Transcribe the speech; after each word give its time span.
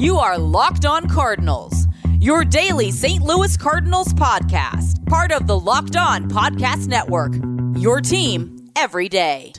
You 0.00 0.16
are 0.16 0.38
Locked 0.38 0.86
On 0.86 1.06
Cardinals, 1.10 1.86
your 2.20 2.42
daily 2.42 2.90
St. 2.90 3.22
Louis 3.22 3.54
Cardinals 3.58 4.14
podcast, 4.14 5.04
part 5.04 5.30
of 5.30 5.46
the 5.46 5.60
Locked 5.60 5.94
On 5.94 6.26
Podcast 6.26 6.86
Network. 6.86 7.34
Your 7.76 8.00
team 8.00 8.70
every 8.76 9.10
day. 9.10 9.52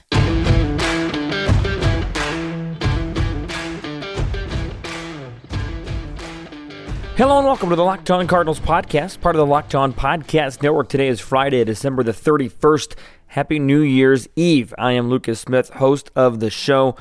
Hello 7.18 7.38
and 7.38 7.46
welcome 7.46 7.70
to 7.70 7.76
the 7.76 7.84
Locked 7.84 8.10
On 8.10 8.26
Cardinals 8.26 8.60
podcast, 8.60 9.22
part 9.22 9.36
of 9.36 9.42
the 9.42 9.46
Locked 9.46 9.76
On 9.76 9.94
Podcast 9.94 10.64
Network. 10.64 10.90
Today 10.90 11.10
is 11.10 11.20
Friday, 11.20 11.64
December 11.64 12.02
the 12.02 12.14
31st. 12.14 12.96
Happy 13.28 13.60
New 13.60 13.82
Year's 13.82 14.28
Eve. 14.36 14.74
I 14.80 14.94
am 14.94 15.08
Lucas 15.08 15.42
Smith, 15.42 15.70
host 15.70 16.10
of 16.16 16.40
the 16.40 16.50
show. 16.50 16.96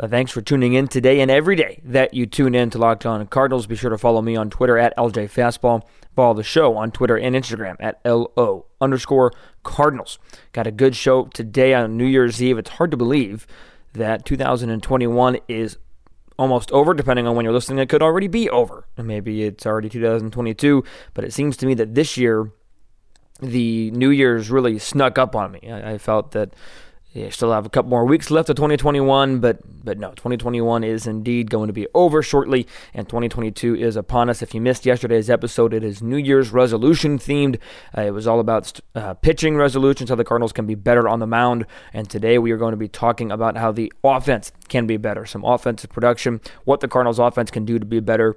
Uh, 0.00 0.08
thanks 0.08 0.32
for 0.32 0.40
tuning 0.40 0.72
in 0.72 0.88
today 0.88 1.20
and 1.20 1.30
every 1.30 1.54
day 1.54 1.78
that 1.84 2.14
you 2.14 2.24
tune 2.24 2.54
in 2.54 2.70
to 2.70 2.78
Locked 2.78 3.04
On 3.04 3.26
Cardinals. 3.26 3.66
Be 3.66 3.76
sure 3.76 3.90
to 3.90 3.98
follow 3.98 4.22
me 4.22 4.34
on 4.34 4.48
Twitter 4.48 4.78
at 4.78 4.96
LJ 4.96 5.30
Fastball. 5.30 5.82
Follow 6.16 6.32
the 6.32 6.42
show 6.42 6.74
on 6.78 6.90
Twitter 6.90 7.18
and 7.18 7.36
Instagram 7.36 7.76
at 7.80 8.00
LO 8.02 8.64
underscore 8.80 9.30
Cardinals. 9.62 10.18
Got 10.52 10.66
a 10.66 10.70
good 10.70 10.96
show 10.96 11.24
today 11.24 11.74
on 11.74 11.98
New 11.98 12.06
Year's 12.06 12.42
Eve. 12.42 12.56
It's 12.56 12.70
hard 12.70 12.90
to 12.92 12.96
believe 12.96 13.46
that 13.92 14.24
2021 14.24 15.38
is 15.48 15.76
almost 16.38 16.72
over, 16.72 16.94
depending 16.94 17.26
on 17.26 17.36
when 17.36 17.44
you're 17.44 17.52
listening. 17.52 17.78
It 17.78 17.90
could 17.90 18.02
already 18.02 18.28
be 18.28 18.48
over. 18.48 18.86
Maybe 18.96 19.42
it's 19.42 19.66
already 19.66 19.90
2022, 19.90 20.82
but 21.12 21.24
it 21.24 21.34
seems 21.34 21.58
to 21.58 21.66
me 21.66 21.74
that 21.74 21.94
this 21.94 22.16
year, 22.16 22.50
the 23.40 23.90
New 23.90 24.08
Year's 24.08 24.50
really 24.50 24.78
snuck 24.78 25.18
up 25.18 25.36
on 25.36 25.52
me. 25.52 25.70
I, 25.70 25.92
I 25.92 25.98
felt 25.98 26.30
that 26.30 26.54
you 27.12 27.30
still 27.30 27.52
have 27.52 27.66
a 27.66 27.68
couple 27.68 27.90
more 27.90 28.04
weeks 28.04 28.30
left 28.30 28.48
of 28.50 28.56
2021, 28.56 29.40
but 29.40 29.58
but 29.82 29.98
no, 29.98 30.10
2021 30.10 30.84
is 30.84 31.06
indeed 31.06 31.50
going 31.50 31.66
to 31.66 31.72
be 31.72 31.86
over 31.94 32.22
shortly, 32.22 32.66
and 32.94 33.08
2022 33.08 33.74
is 33.74 33.96
upon 33.96 34.30
us. 34.30 34.42
If 34.42 34.54
you 34.54 34.60
missed 34.60 34.86
yesterday's 34.86 35.28
episode, 35.28 35.74
it 35.74 35.82
is 35.82 36.02
New 36.02 36.18
Year's 36.18 36.52
resolution 36.52 37.18
themed. 37.18 37.58
Uh, 37.96 38.02
it 38.02 38.10
was 38.10 38.26
all 38.26 38.38
about 38.38 38.78
uh, 38.94 39.14
pitching 39.14 39.56
resolutions, 39.56 40.10
how 40.10 40.16
the 40.16 40.24
Cardinals 40.24 40.52
can 40.52 40.66
be 40.66 40.74
better 40.76 41.08
on 41.08 41.18
the 41.18 41.26
mound, 41.26 41.66
and 41.92 42.08
today 42.08 42.38
we 42.38 42.52
are 42.52 42.58
going 42.58 42.72
to 42.72 42.76
be 42.76 42.88
talking 42.88 43.32
about 43.32 43.56
how 43.56 43.72
the 43.72 43.92
offense 44.04 44.52
can 44.68 44.86
be 44.86 44.96
better, 44.96 45.26
some 45.26 45.44
offensive 45.44 45.90
production, 45.90 46.40
what 46.64 46.80
the 46.80 46.88
Cardinals 46.88 47.18
offense 47.18 47.50
can 47.50 47.64
do 47.64 47.78
to 47.78 47.86
be 47.86 48.00
better 48.00 48.36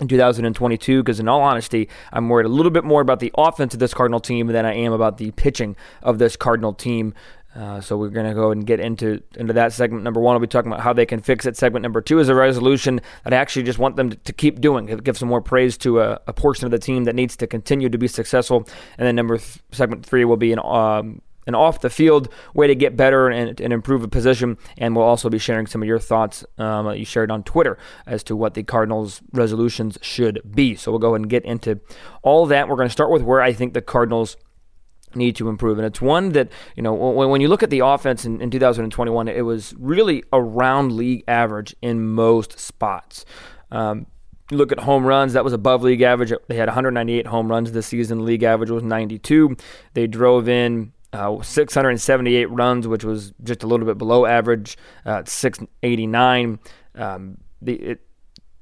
in 0.00 0.06
2022 0.06 1.02
because 1.02 1.18
in 1.18 1.28
all 1.28 1.40
honesty 1.40 1.88
i'm 2.12 2.28
worried 2.28 2.46
a 2.46 2.48
little 2.48 2.70
bit 2.70 2.84
more 2.84 3.00
about 3.00 3.20
the 3.20 3.32
offense 3.36 3.74
of 3.74 3.80
this 3.80 3.92
cardinal 3.92 4.20
team 4.20 4.46
than 4.48 4.64
i 4.64 4.72
am 4.72 4.92
about 4.92 5.18
the 5.18 5.30
pitching 5.32 5.74
of 6.02 6.18
this 6.18 6.36
cardinal 6.36 6.72
team 6.72 7.12
uh, 7.58 7.80
so 7.80 7.96
we're 7.96 8.08
going 8.08 8.26
to 8.26 8.34
go 8.34 8.52
and 8.52 8.64
get 8.64 8.78
into 8.78 9.20
into 9.34 9.52
that 9.52 9.72
segment 9.72 10.04
number 10.04 10.20
one. 10.20 10.34
We'll 10.34 10.40
be 10.40 10.46
talking 10.46 10.70
about 10.70 10.82
how 10.82 10.92
they 10.92 11.04
can 11.04 11.20
fix 11.20 11.44
it. 11.44 11.56
Segment 11.56 11.82
number 11.82 12.00
two 12.00 12.20
is 12.20 12.28
a 12.28 12.34
resolution 12.34 13.00
that 13.24 13.32
I 13.32 13.36
actually 13.36 13.64
just 13.64 13.80
want 13.80 13.96
them 13.96 14.10
to, 14.10 14.16
to 14.16 14.32
keep 14.32 14.60
doing. 14.60 14.86
Give 14.86 15.18
some 15.18 15.28
more 15.28 15.42
praise 15.42 15.76
to 15.78 16.00
a, 16.00 16.20
a, 16.28 16.32
portion 16.32 16.66
of 16.66 16.70
the 16.70 16.78
team 16.78 17.02
that 17.04 17.16
needs 17.16 17.36
to 17.38 17.48
continue 17.48 17.88
to 17.88 17.98
be 17.98 18.06
successful. 18.06 18.58
And 18.96 19.08
then 19.08 19.16
number 19.16 19.38
th- 19.38 19.58
segment 19.72 20.06
three 20.06 20.24
will 20.24 20.36
be 20.36 20.52
an 20.52 20.60
um, 20.60 21.20
an 21.48 21.56
off 21.56 21.80
the 21.80 21.90
field 21.90 22.28
way 22.54 22.68
to 22.68 22.76
get 22.76 22.96
better 22.96 23.28
and, 23.28 23.60
and, 23.60 23.72
improve 23.72 24.04
a 24.04 24.08
position. 24.08 24.56
And 24.76 24.94
we'll 24.94 25.06
also 25.06 25.28
be 25.28 25.38
sharing 25.38 25.66
some 25.66 25.82
of 25.82 25.88
your 25.88 25.98
thoughts 25.98 26.44
um, 26.58 26.86
that 26.86 26.98
you 26.98 27.04
shared 27.04 27.30
on 27.32 27.42
Twitter 27.42 27.76
as 28.06 28.22
to 28.24 28.36
what 28.36 28.54
the 28.54 28.62
Cardinals' 28.62 29.20
resolutions 29.32 29.98
should 30.00 30.42
be. 30.54 30.76
So 30.76 30.92
we'll 30.92 31.00
go 31.00 31.08
ahead 31.08 31.22
and 31.22 31.30
get 31.30 31.44
into 31.44 31.80
all 32.22 32.46
that. 32.46 32.68
We're 32.68 32.76
going 32.76 32.88
to 32.88 32.92
start 32.92 33.10
with 33.10 33.22
where 33.22 33.40
I 33.40 33.52
think 33.52 33.72
the 33.72 33.82
Cardinals 33.82 34.36
need 35.14 35.36
to 35.36 35.48
improve. 35.48 35.78
And 35.78 35.86
it's 35.86 36.00
one 36.00 36.32
that, 36.32 36.48
you 36.76 36.82
know, 36.82 36.92
when, 36.92 37.40
you 37.40 37.48
look 37.48 37.62
at 37.62 37.70
the 37.70 37.80
offense 37.80 38.24
in, 38.24 38.40
in 38.40 38.50
2021, 38.50 39.28
it 39.28 39.42
was 39.42 39.74
really 39.78 40.22
around 40.32 40.92
league 40.92 41.24
average 41.28 41.74
in 41.82 42.08
most 42.08 42.58
spots. 42.58 43.24
Um, 43.70 44.06
you 44.50 44.56
look 44.56 44.72
at 44.72 44.80
home 44.80 45.04
runs, 45.04 45.34
that 45.34 45.44
was 45.44 45.52
above 45.52 45.82
league 45.82 46.00
average. 46.00 46.32
They 46.48 46.56
had 46.56 46.68
198 46.68 47.26
home 47.26 47.50
runs 47.50 47.72
this 47.72 47.86
season. 47.86 48.24
League 48.24 48.42
average 48.42 48.70
was 48.70 48.82
92. 48.82 49.56
They 49.94 50.06
drove 50.06 50.48
in 50.48 50.92
uh, 51.12 51.42
678 51.42 52.50
runs, 52.50 52.86
which 52.86 53.04
was 53.04 53.32
just 53.42 53.62
a 53.62 53.66
little 53.66 53.86
bit 53.86 53.98
below 53.98 54.26
average, 54.26 54.76
uh, 55.04 55.22
689. 55.24 56.58
Um, 56.94 57.38
the, 57.60 57.74
it, 57.74 58.00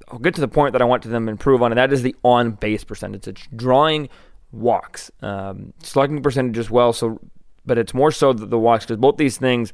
I'll 0.09 0.19
get 0.19 0.35
to 0.37 0.41
the 0.41 0.49
point 0.49 0.73
that 0.73 0.83
I 0.83 0.85
want 0.85 1.03
to 1.03 1.09
them 1.09 1.29
improve 1.29 1.63
on, 1.63 1.73
and 1.73 1.79
that 1.79 1.93
is 1.93 2.03
the 2.03 2.15
on 2.23 2.53
base 2.53 2.85
percentage. 2.85 3.27
It's 3.27 3.43
drawing 3.55 4.09
walks, 4.53 5.11
um, 5.23 5.73
slugging 5.83 6.23
percentage 6.23 6.59
as 6.59 6.71
well. 6.71 6.93
So, 6.93 7.21
but 7.65 7.79
it's 7.79 7.95
more 7.95 8.11
so 8.11 8.33
the, 8.33 8.47
the 8.47 8.59
walks 8.59 8.85
because 8.85 8.99
both 8.99 9.17
these 9.17 9.39
things, 9.39 9.73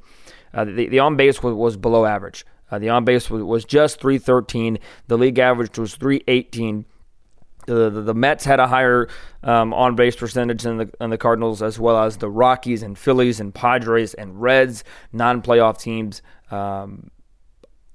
uh, 0.55 0.65
the, 0.65 0.89
the 0.89 0.99
on 0.99 1.17
base 1.17 1.43
was, 1.43 1.55
was, 1.55 1.77
below 1.77 2.05
average. 2.05 2.45
Uh, 2.71 2.79
the 2.79 2.89
on 2.89 3.05
base 3.05 3.31
was, 3.31 3.43
was, 3.43 3.65
just 3.65 4.01
313. 4.01 4.79
The 5.09 5.19
league 5.19 5.39
average 5.39 5.79
was 5.79 5.95
318. 5.97 6.87
The, 7.67 7.91
the, 7.91 8.01
the 8.03 8.15
Mets 8.15 8.45
had 8.45 8.59
a 8.59 8.67
higher 8.67 9.09
um, 9.43 9.73
on 9.73 9.95
base 9.95 10.17
percentage 10.17 10.63
than 10.63 10.79
the, 10.79 10.91
than 10.99 11.11
the 11.11 11.19
Cardinals, 11.19 11.63
as 11.63 11.79
well 11.79 11.99
as 12.03 12.17
the 12.17 12.31
Rockies 12.31 12.83
and 12.83 12.99
Phillies 12.99 13.39
and 13.41 13.55
Padres 13.55 14.15
and 14.15 14.41
Reds, 14.41 14.85
non 15.13 15.43
playoff 15.43 15.79
teams. 15.79 16.23
Um, 16.51 17.11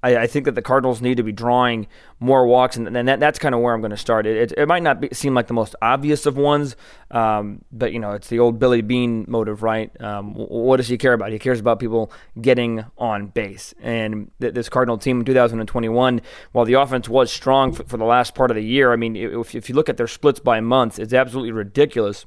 I, 0.02 0.16
I, 0.16 0.26
think 0.26 0.44
that 0.44 0.54
the 0.54 0.62
Cardinals 0.62 1.02
need 1.02 1.16
to 1.16 1.22
be 1.22 1.32
drawing 1.32 1.88
more 2.20 2.46
walks, 2.46 2.76
and, 2.76 2.96
and 2.96 3.08
that, 3.08 3.20
that's 3.20 3.38
kind 3.38 3.54
of 3.54 3.60
where 3.60 3.74
I'm 3.74 3.80
going 3.80 3.90
to 3.90 3.96
start. 3.96 4.26
It, 4.26 4.36
it, 4.36 4.58
it 4.58 4.66
might 4.66 4.82
not 4.82 5.00
be, 5.00 5.08
seem 5.12 5.34
like 5.34 5.48
the 5.48 5.54
most 5.54 5.74
obvious 5.82 6.26
of 6.26 6.36
ones, 6.36 6.76
um, 7.10 7.64
but 7.72 7.92
you 7.92 7.98
know 7.98 8.12
it's 8.12 8.28
the 8.28 8.38
old 8.38 8.58
Billy 8.58 8.80
Beane 8.80 9.24
motive, 9.26 9.62
right? 9.62 9.90
Um, 10.00 10.34
what 10.34 10.76
does 10.76 10.88
he 10.88 10.98
care 10.98 11.12
about? 11.12 11.32
He 11.32 11.38
cares 11.38 11.60
about 11.60 11.80
people 11.80 12.12
getting 12.40 12.84
on 12.96 13.26
base. 13.28 13.74
And 13.80 14.30
th- 14.40 14.54
this 14.54 14.68
Cardinal 14.68 14.98
team 14.98 15.20
in 15.20 15.24
2021, 15.24 16.20
while 16.52 16.64
the 16.64 16.74
offense 16.74 17.08
was 17.08 17.32
strong 17.32 17.72
for, 17.72 17.84
for 17.84 17.96
the 17.96 18.04
last 18.04 18.34
part 18.34 18.50
of 18.50 18.54
the 18.54 18.64
year, 18.64 18.92
I 18.92 18.96
mean, 18.96 19.16
if, 19.16 19.54
if 19.54 19.68
you 19.68 19.74
look 19.74 19.88
at 19.88 19.96
their 19.96 20.08
splits 20.08 20.40
by 20.40 20.60
month, 20.60 20.98
it's 20.98 21.12
absolutely 21.12 21.52
ridiculous 21.52 22.26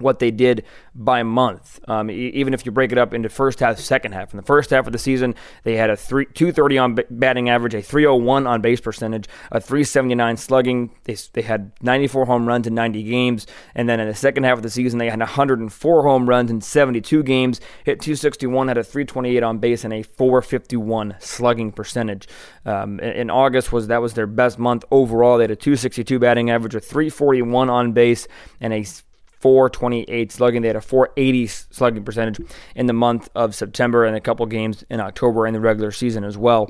what 0.00 0.18
they 0.18 0.30
did 0.30 0.64
by 0.94 1.22
month. 1.22 1.80
Um, 1.88 2.10
even 2.10 2.54
if 2.54 2.66
you 2.66 2.72
break 2.72 2.92
it 2.92 2.98
up 2.98 3.14
into 3.14 3.28
first 3.28 3.60
half, 3.60 3.78
second 3.78 4.12
half. 4.12 4.32
In 4.32 4.36
the 4.36 4.42
first 4.42 4.70
half 4.70 4.86
of 4.86 4.92
the 4.92 4.98
season, 4.98 5.34
they 5.62 5.76
had 5.76 5.90
a 5.90 5.96
three, 5.96 6.26
230 6.26 6.78
on 6.78 6.98
batting 7.10 7.48
average, 7.48 7.74
a 7.74 7.82
301 7.82 8.46
on 8.46 8.60
base 8.60 8.80
percentage, 8.80 9.28
a 9.52 9.60
379 9.60 10.36
slugging. 10.36 10.94
They, 11.04 11.16
they 11.32 11.42
had 11.42 11.72
94 11.82 12.26
home 12.26 12.46
runs 12.46 12.66
in 12.66 12.74
90 12.74 13.02
games. 13.04 13.46
And 13.74 13.88
then 13.88 14.00
in 14.00 14.08
the 14.08 14.14
second 14.14 14.44
half 14.44 14.58
of 14.58 14.62
the 14.62 14.70
season, 14.70 14.98
they 14.98 15.08
had 15.08 15.20
104 15.20 16.02
home 16.02 16.28
runs 16.28 16.50
in 16.50 16.60
72 16.60 17.22
games, 17.22 17.60
hit 17.84 18.00
261, 18.00 18.68
had 18.68 18.78
a 18.78 18.84
328 18.84 19.42
on 19.42 19.58
base, 19.58 19.84
and 19.84 19.92
a 19.92 20.02
451 20.02 21.14
slugging 21.20 21.72
percentage. 21.72 22.28
Um, 22.66 23.00
in, 23.00 23.12
in 23.12 23.30
August 23.30 23.72
was 23.72 23.86
that 23.88 24.02
was 24.02 24.14
their 24.14 24.26
best 24.26 24.58
month 24.58 24.84
overall. 24.90 25.38
They 25.38 25.44
had 25.44 25.50
a 25.50 25.56
262 25.56 26.18
batting 26.18 26.50
average, 26.50 26.74
a 26.74 26.80
341 26.80 27.70
on 27.70 27.92
base, 27.92 28.26
and 28.60 28.72
a 28.72 28.84
428 29.40 30.32
slugging. 30.32 30.62
They 30.62 30.68
had 30.68 30.76
a 30.76 30.80
480 30.80 31.46
slugging 31.46 32.04
percentage 32.04 32.40
in 32.74 32.86
the 32.86 32.92
month 32.92 33.28
of 33.34 33.54
September 33.54 34.04
and 34.04 34.16
a 34.16 34.20
couple 34.20 34.44
games 34.46 34.84
in 34.90 35.00
October 35.00 35.46
in 35.46 35.54
the 35.54 35.60
regular 35.60 35.90
season 35.90 36.24
as 36.24 36.36
well. 36.36 36.68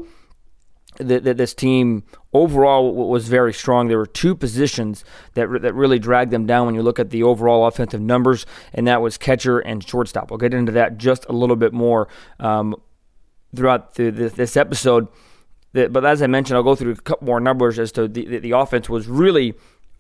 That 0.96 1.36
this 1.36 1.54
team 1.54 2.02
overall 2.32 2.92
was 2.92 3.28
very 3.28 3.54
strong. 3.54 3.86
There 3.86 3.98
were 3.98 4.06
two 4.06 4.34
positions 4.34 5.04
that 5.34 5.46
that 5.62 5.72
really 5.72 6.00
dragged 6.00 6.32
them 6.32 6.44
down 6.44 6.66
when 6.66 6.74
you 6.74 6.82
look 6.82 6.98
at 6.98 7.10
the 7.10 7.22
overall 7.22 7.66
offensive 7.66 8.00
numbers, 8.00 8.46
and 8.74 8.86
that 8.88 9.00
was 9.00 9.16
catcher 9.16 9.60
and 9.60 9.86
shortstop. 9.86 10.30
We'll 10.30 10.38
get 10.38 10.54
into 10.54 10.72
that 10.72 10.98
just 10.98 11.24
a 11.28 11.32
little 11.32 11.54
bit 11.54 11.72
more 11.72 12.08
um, 12.40 12.74
throughout 13.54 13.94
the, 13.94 14.10
this 14.10 14.56
episode. 14.56 15.06
But 15.72 16.04
as 16.04 16.22
I 16.22 16.26
mentioned, 16.26 16.56
I'll 16.56 16.62
go 16.64 16.74
through 16.74 16.92
a 16.92 16.96
couple 16.96 17.26
more 17.26 17.38
numbers 17.38 17.78
as 17.78 17.92
to 17.92 18.08
the, 18.08 18.38
the 18.38 18.52
offense 18.52 18.88
was 18.88 19.06
really 19.06 19.54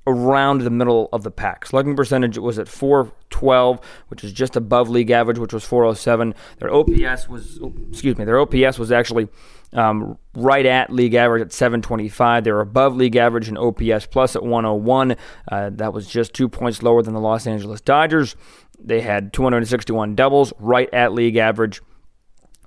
around 0.08 0.62
the 0.62 0.70
middle 0.70 1.08
of 1.12 1.22
the 1.22 1.30
pack. 1.30 1.66
Slugging 1.66 1.94
percentage 1.94 2.38
was 2.38 2.58
at 2.58 2.66
412, 2.66 3.78
which 4.08 4.24
is 4.24 4.32
just 4.32 4.56
above 4.56 4.88
league 4.88 5.10
average, 5.10 5.38
which 5.38 5.52
was 5.52 5.64
407. 5.64 6.34
Their 6.58 6.72
OPS 6.72 7.28
was, 7.28 7.60
excuse 7.90 8.16
me, 8.16 8.24
their 8.24 8.40
OPS 8.40 8.78
was 8.78 8.90
actually 8.90 9.28
um, 9.74 10.18
right 10.34 10.64
at 10.64 10.90
league 10.90 11.14
average 11.14 11.42
at 11.42 11.52
725. 11.52 12.44
They 12.44 12.52
were 12.52 12.62
above 12.62 12.96
league 12.96 13.16
average 13.16 13.48
in 13.48 13.58
OPS 13.58 14.06
plus 14.06 14.34
at 14.34 14.42
101. 14.42 15.16
Uh, 15.50 15.70
that 15.74 15.92
was 15.92 16.08
just 16.08 16.32
two 16.32 16.48
points 16.48 16.82
lower 16.82 17.02
than 17.02 17.14
the 17.14 17.20
Los 17.20 17.46
Angeles 17.46 17.80
Dodgers. 17.80 18.34
They 18.80 19.00
had 19.00 19.32
261 19.32 20.14
doubles, 20.14 20.52
right 20.58 20.88
at 20.92 21.12
league 21.12 21.36
average. 21.36 21.82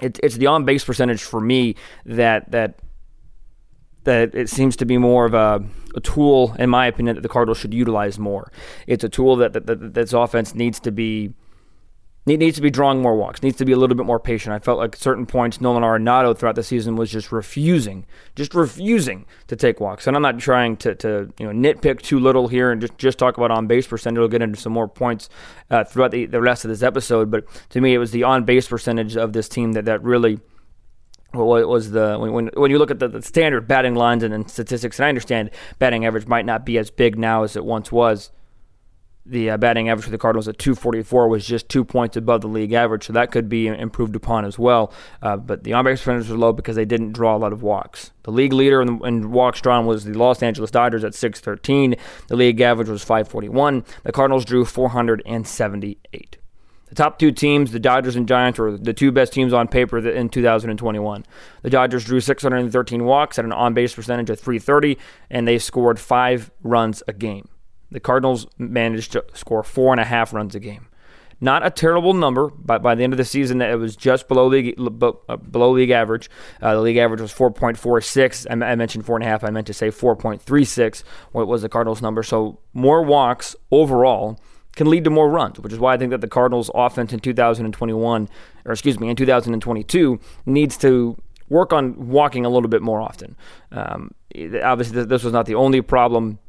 It, 0.01 0.19
it's 0.21 0.35
the 0.35 0.47
on 0.47 0.65
base 0.65 0.83
percentage 0.83 1.23
for 1.23 1.39
me 1.39 1.75
that 2.05 2.51
that 2.51 2.79
that 4.03 4.33
it 4.33 4.49
seems 4.49 4.75
to 4.77 4.85
be 4.85 4.97
more 4.97 5.25
of 5.25 5.33
a, 5.33 5.63
a, 5.95 6.01
tool, 6.01 6.55
in 6.57 6.69
my 6.69 6.87
opinion, 6.87 7.15
that 7.15 7.21
the 7.21 7.29
Cardinals 7.29 7.57
should 7.57 7.73
utilize 7.73 8.17
more. 8.17 8.51
It's 8.87 9.03
a 9.03 9.09
tool 9.09 9.35
that, 9.37 9.53
that, 9.53 9.67
that 9.67 9.93
this 9.93 10.13
offense 10.13 10.55
needs 10.55 10.79
to 10.81 10.91
be 10.91 11.33
needs 12.27 12.55
to 12.55 12.61
be 12.61 12.69
drawing 12.69 13.01
more 13.01 13.15
walks, 13.15 13.41
needs 13.41 13.57
to 13.57 13.65
be 13.65 13.71
a 13.71 13.75
little 13.75 13.95
bit 13.95 14.05
more 14.05 14.19
patient. 14.19 14.53
I 14.53 14.59
felt 14.59 14.77
like 14.77 14.93
at 14.93 15.01
certain 15.01 15.25
points, 15.25 15.59
Nolan 15.59 15.81
Arenado 15.81 16.37
throughout 16.37 16.53
the 16.53 16.63
season 16.63 16.95
was 16.95 17.09
just 17.09 17.31
refusing, 17.31 18.05
just 18.35 18.53
refusing 18.53 19.25
to 19.47 19.55
take 19.55 19.79
walks. 19.79 20.05
And 20.05 20.15
I'm 20.15 20.21
not 20.21 20.37
trying 20.37 20.77
to, 20.77 20.93
to 20.95 21.33
you 21.39 21.51
know 21.51 21.73
nitpick 21.73 22.01
too 22.01 22.19
little 22.19 22.47
here 22.47 22.71
and 22.71 22.79
just, 22.79 22.97
just 22.99 23.17
talk 23.17 23.37
about 23.37 23.49
on 23.49 23.65
base 23.65 23.87
percentage. 23.87 24.19
We'll 24.19 24.27
get 24.27 24.43
into 24.43 24.59
some 24.59 24.71
more 24.71 24.87
points 24.87 25.29
uh, 25.71 25.83
throughout 25.83 26.11
the, 26.11 26.27
the 26.27 26.41
rest 26.41 26.63
of 26.63 26.69
this 26.69 26.83
episode. 26.83 27.31
But 27.31 27.45
to 27.69 27.81
me, 27.81 27.95
it 27.95 27.97
was 27.97 28.11
the 28.11 28.23
on 28.23 28.45
base 28.45 28.67
percentage 28.67 29.17
of 29.17 29.33
this 29.33 29.49
team 29.49 29.71
that, 29.73 29.85
that 29.85 30.03
really– 30.03 30.39
what 31.33 31.67
was 31.67 31.91
the 31.91 32.17
when 32.19 32.47
when 32.55 32.71
you 32.71 32.77
look 32.77 32.91
at 32.91 32.99
the, 32.99 33.07
the 33.07 33.21
standard 33.21 33.67
batting 33.67 33.95
lines 33.95 34.23
and, 34.23 34.33
and 34.33 34.49
statistics, 34.49 34.99
and 34.99 35.05
I 35.05 35.09
understand 35.09 35.51
batting 35.79 36.05
average 36.05 36.27
might 36.27 36.45
not 36.45 36.65
be 36.65 36.77
as 36.77 36.91
big 36.91 37.17
now 37.17 37.43
as 37.43 37.55
it 37.55 37.65
once 37.65 37.91
was. 37.91 38.31
The 39.23 39.51
uh, 39.51 39.57
batting 39.57 39.87
average 39.87 40.05
for 40.05 40.11
the 40.11 40.17
Cardinals 40.17 40.47
at 40.47 40.57
244 40.57 41.27
was 41.27 41.45
just 41.45 41.69
two 41.69 41.85
points 41.85 42.17
above 42.17 42.41
the 42.41 42.47
league 42.47 42.73
average, 42.73 43.05
so 43.05 43.13
that 43.13 43.31
could 43.31 43.47
be 43.47 43.67
improved 43.67 44.15
upon 44.15 44.45
as 44.45 44.57
well. 44.57 44.91
Uh, 45.21 45.37
but 45.37 45.63
the 45.63 45.73
on 45.73 45.85
base 45.85 45.99
percentage 45.99 46.27
was 46.27 46.37
low 46.39 46.51
because 46.51 46.75
they 46.75 46.85
didn't 46.85 47.11
draw 47.11 47.35
a 47.35 47.37
lot 47.37 47.53
of 47.53 47.61
walks. 47.61 48.11
The 48.23 48.31
league 48.31 48.51
leader 48.51 48.81
in, 48.81 48.99
in 49.05 49.31
walks 49.31 49.61
drawn 49.61 49.85
was 49.85 50.05
the 50.05 50.17
Los 50.17 50.41
Angeles 50.41 50.71
Dodgers 50.71 51.03
at 51.03 51.13
613. 51.13 51.95
The 52.29 52.35
league 52.35 52.59
average 52.61 52.89
was 52.89 53.03
541. 53.03 53.85
The 54.03 54.11
Cardinals 54.11 54.43
drew 54.43 54.65
478. 54.65 56.40
The 56.91 56.95
top 56.95 57.19
two 57.19 57.31
teams, 57.31 57.71
the 57.71 57.79
Dodgers 57.79 58.17
and 58.17 58.27
Giants, 58.27 58.59
were 58.59 58.77
the 58.77 58.91
two 58.91 59.13
best 59.13 59.31
teams 59.31 59.53
on 59.53 59.69
paper 59.69 59.97
in 59.97 60.27
2021. 60.27 61.25
The 61.61 61.69
Dodgers 61.69 62.03
drew 62.03 62.19
613 62.19 63.05
walks 63.05 63.39
at 63.39 63.45
an 63.45 63.53
on 63.53 63.73
base 63.73 63.95
percentage 63.95 64.29
of 64.29 64.41
330, 64.41 64.97
and 65.29 65.47
they 65.47 65.57
scored 65.57 66.01
five 66.01 66.51
runs 66.63 67.01
a 67.07 67.13
game. 67.13 67.47
The 67.91 68.01
Cardinals 68.01 68.45
managed 68.57 69.13
to 69.13 69.23
score 69.33 69.63
four 69.63 69.93
and 69.93 70.01
a 70.01 70.03
half 70.03 70.33
runs 70.33 70.53
a 70.53 70.59
game. 70.59 70.87
Not 71.39 71.65
a 71.65 71.69
terrible 71.69 72.13
number, 72.13 72.49
but 72.49 72.83
by 72.83 72.93
the 72.93 73.05
end 73.05 73.13
of 73.13 73.17
the 73.17 73.23
season, 73.23 73.61
it 73.61 73.79
was 73.79 73.95
just 73.95 74.27
below 74.27 74.47
league 74.47 74.77
uh, 74.77 75.37
below 75.37 75.71
league 75.71 75.91
average. 75.91 76.29
Uh, 76.61 76.73
the 76.73 76.81
league 76.81 76.97
average 76.97 77.21
was 77.21 77.33
4.46. 77.33 78.47
I, 78.49 78.71
I 78.71 78.75
mentioned 78.75 79.05
four 79.05 79.15
and 79.15 79.23
a 79.23 79.27
half. 79.27 79.45
I 79.45 79.49
meant 79.49 79.67
to 79.67 79.73
say 79.73 79.87
4.36. 79.87 81.03
What 81.31 81.47
was 81.47 81.61
the 81.61 81.69
Cardinals' 81.69 82.01
number? 82.01 82.21
So 82.21 82.59
more 82.73 83.01
walks 83.01 83.55
overall 83.71 84.37
can 84.75 84.89
lead 84.89 85.03
to 85.03 85.09
more 85.09 85.29
runs, 85.29 85.59
which 85.59 85.73
is 85.73 85.79
why 85.79 85.93
I 85.93 85.97
think 85.97 86.11
that 86.11 86.21
the 86.21 86.27
Cardinals' 86.27 86.71
offense 86.73 87.13
in 87.13 87.19
2021, 87.19 88.29
or 88.65 88.71
excuse 88.71 88.99
me, 88.99 89.09
in 89.09 89.15
2022, 89.15 90.19
needs 90.45 90.77
to 90.77 91.17
work 91.49 91.73
on 91.73 92.07
walking 92.07 92.45
a 92.45 92.49
little 92.49 92.69
bit 92.69 92.81
more 92.81 93.01
often. 93.01 93.35
Um, 93.71 94.13
obviously, 94.63 95.03
this 95.03 95.23
was 95.23 95.33
not 95.33 95.45
the 95.45 95.55
only 95.55 95.81
problem 95.81 96.39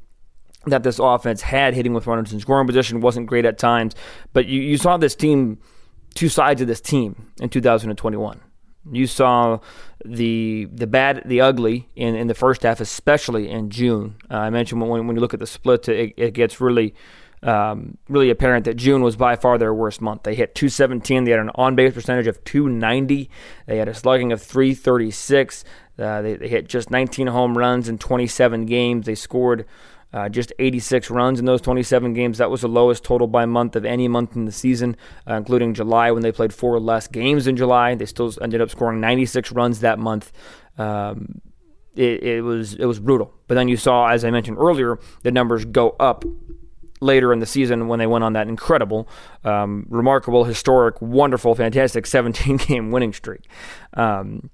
that 0.67 0.85
this 0.85 1.01
offense 1.01 1.43
had 1.43 1.75
hitting 1.75 1.93
with 1.93 2.07
runners 2.07 2.33
in 2.33 2.39
scoring 2.39 2.69
position 2.69 3.01
wasn't 3.01 3.27
great 3.27 3.45
at 3.45 3.59
times, 3.59 3.95
but 4.33 4.47
you, 4.47 4.61
you 4.61 4.77
saw 4.77 4.97
this 4.97 5.17
team, 5.17 5.59
two 6.15 6.29
sides 6.29 6.61
of 6.61 6.69
this 6.69 6.81
team 6.81 7.33
in 7.41 7.49
2021. 7.49 8.41
You 8.91 9.07
saw 9.07 9.61
the 10.05 10.69
the 10.73 10.89
bad, 10.89 11.23
the 11.25 11.41
ugly 11.41 11.89
in, 11.95 12.17
in 12.17 12.27
the 12.27 12.35
first 12.35 12.65
half, 12.65 12.81
especially 12.81 13.49
in 13.49 13.71
June. 13.71 14.17
Uh, 14.29 14.39
I 14.39 14.51
mentioned 14.51 14.81
when, 14.81 15.07
when 15.07 15.17
you 15.17 15.21
look 15.21 15.35
at 15.35 15.41
the 15.41 15.47
split, 15.47 15.89
it, 15.89 16.15
it 16.17 16.35
gets 16.35 16.61
really 16.61 16.95
um, 17.43 17.99
really 18.09 18.31
apparent 18.31 18.65
that 18.67 18.75
June 18.75 19.03
was 19.03 19.17
by 19.17 19.37
far 19.37 19.59
their 19.59 19.75
worst 19.75 20.01
month. 20.01 20.23
They 20.23 20.35
hit 20.35 20.55
217. 20.55 21.25
They 21.25 21.33
had 21.33 21.41
an 21.41 21.51
on 21.55 21.75
base 21.75 21.95
percentage 21.95 22.27
of 22.27 22.43
290. 22.45 23.29
They 23.67 23.77
had 23.79 23.89
a 23.89 23.95
slugging 23.95 24.33
of 24.33 24.41
336. 24.41 25.65
Uh, 25.99 26.23
they, 26.23 26.35
they, 26.35 26.49
hit 26.49 26.69
just 26.69 26.91
19 26.91 27.27
home 27.29 27.59
runs 27.59 27.89
in 27.89 27.99
27 27.99 28.67
games. 28.67 29.07
They 29.07 29.15
scored 29.15 29.67
uh, 30.13 30.29
just 30.29 30.53
86 30.59 31.11
runs 31.11 31.41
in 31.41 31.47
those 31.47 31.61
27 31.61 32.13
games. 32.15 32.39
That 32.39 32.51
was 32.51 32.61
the 32.61 32.69
lowest 32.69 33.03
total 33.03 33.27
by 33.27 33.45
month 33.47 33.77
of 33.77 33.85
any 33.85 34.09
month 34.09 34.37
in 34.37 34.45
the 34.45 34.53
season, 34.53 34.97
uh, 35.29 35.35
including 35.35 35.75
July 35.75 36.11
when 36.11 36.23
they 36.23 36.33
played 36.33 36.55
four 36.55 36.79
less 36.79 37.09
games 37.09 37.47
in 37.47 37.57
July. 37.57 37.95
They 37.95 38.07
still 38.07 38.33
ended 38.41 38.61
up 38.61 38.71
scoring 38.71 39.01
96 39.01 39.53
runs 39.53 39.81
that 39.81 39.99
month. 39.99 40.33
Um, 40.79 41.41
it, 41.95 42.23
it 42.23 42.43
was 42.43 42.75
it 42.75 42.87
was 42.87 43.01
brutal. 43.01 43.35
But 43.49 43.57
then 43.57 43.69
you 43.69 43.77
saw, 43.77 44.09
as 44.09 44.25
I 44.25 44.31
mentioned 44.31 44.59
earlier, 44.59 44.99
the 45.23 45.31
numbers 45.31 45.65
go 45.65 45.91
up 46.01 46.25
later 47.03 47.33
in 47.33 47.41
the 47.41 47.47
season 47.47 47.89
when 47.89 47.99
they 47.99 48.07
went 48.07 48.25
on 48.25 48.33
that 48.33 48.49
incredible, 48.49 49.09
um, 49.45 49.87
remarkable, 49.89 50.45
historic, 50.45 51.01
wonderful, 51.03 51.55
fantastic 51.55 52.07
17 52.07 52.57
game 52.69 52.91
winning 52.91 53.13
streak. 53.13 53.49
Um, 53.95 54.51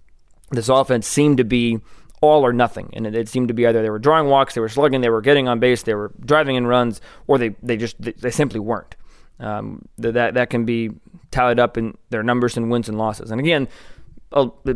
this 0.51 0.69
offense 0.69 1.07
seemed 1.07 1.37
to 1.37 1.45
be 1.45 1.81
all 2.21 2.45
or 2.45 2.53
nothing, 2.53 2.91
and 2.95 3.07
it, 3.07 3.15
it, 3.15 3.29
seemed 3.29 3.49
to 3.49 3.55
be 3.55 3.67
either 3.67 3.83
they 3.83 3.91
were 3.91 3.99
drawing 3.99 4.29
walks, 4.29 4.55
they 4.55 4.61
were 4.61 4.69
slugging, 4.69 5.03
they 5.03 5.11
were 5.11 5.21
getting 5.21 5.47
on 5.47 5.61
base, 5.61 5.83
they 5.83 5.95
were 5.95 6.13
driving 6.25 6.57
in 6.57 6.67
runs, 6.67 7.01
or 7.27 7.39
they 7.39 7.55
they 7.63 7.77
just 7.77 7.97
they 8.01 8.31
simply 8.31 8.59
weren't. 8.59 8.97
Um, 9.39 9.87
that 9.99 10.35
that 10.35 10.51
can 10.51 10.65
be 10.65 10.91
tallied 11.31 11.61
up 11.61 11.77
in 11.79 11.97
their 12.11 12.25
numbers 12.25 12.57
and 12.57 12.71
wins 12.71 12.89
and 12.89 12.99
losses. 12.99 13.31
And 13.31 13.41
again, 13.41 13.69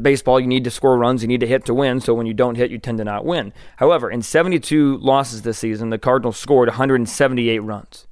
baseball, 0.00 0.40
you 0.40 0.46
need 0.46 0.64
to 0.64 0.70
score 0.70 0.96
runs, 0.96 1.22
you 1.22 1.28
need 1.28 1.40
to 1.40 1.46
hit 1.46 1.64
to 1.66 1.75
win. 1.75 2.00
So 2.00 2.14
when 2.14 2.26
you 2.26 2.34
don't 2.34 2.56
hit, 2.56 2.70
you 2.70 2.78
tend 2.78 2.99
to 2.99 3.04
not 3.04 3.25
win. 3.25 3.52
However, 3.76 4.10
in 4.10 4.22
72 4.22 4.99
losses 4.99 5.43
this 5.43 5.58
season, 5.58 5.90
the 5.90 5.99
Cardinals 5.99 6.38
scored 6.38 6.69
178 6.69 7.58
runs. 7.60 8.06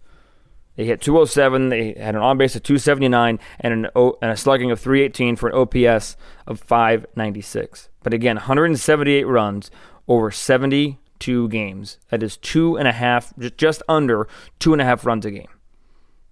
They 0.77 0.87
hit 0.87 1.01
207. 1.01 1.69
They 1.69 1.93
had 1.93 2.15
an 2.15 2.23
on 2.23 2.39
base 2.39 2.57
of 2.57 2.63
279 2.63 3.39
and, 3.61 3.73
an 3.73 3.89
o, 3.95 4.17
and 4.23 4.31
a 4.31 4.37
slugging 4.37 4.71
of 4.71 4.81
318 4.81 5.37
for 5.37 5.51
an 5.51 5.55
OPS 5.55 6.17
of 6.47 6.61
596. 6.61 7.91
But 8.03 8.15
again, 8.15 8.37
178 8.37 9.25
runs 9.25 9.71
over 10.09 10.31
72 10.31 11.49
games. 11.49 11.99
That 12.09 12.23
is 12.23 12.37
two 12.37 12.79
and 12.79 12.89
a 12.89 12.93
half, 12.93 13.35
just 13.57 13.83
under 13.89 14.27
two 14.59 14.73
and 14.73 14.81
a 14.81 14.85
half 14.85 15.05
runs 15.05 15.27
a 15.27 15.31
game. 15.31 15.49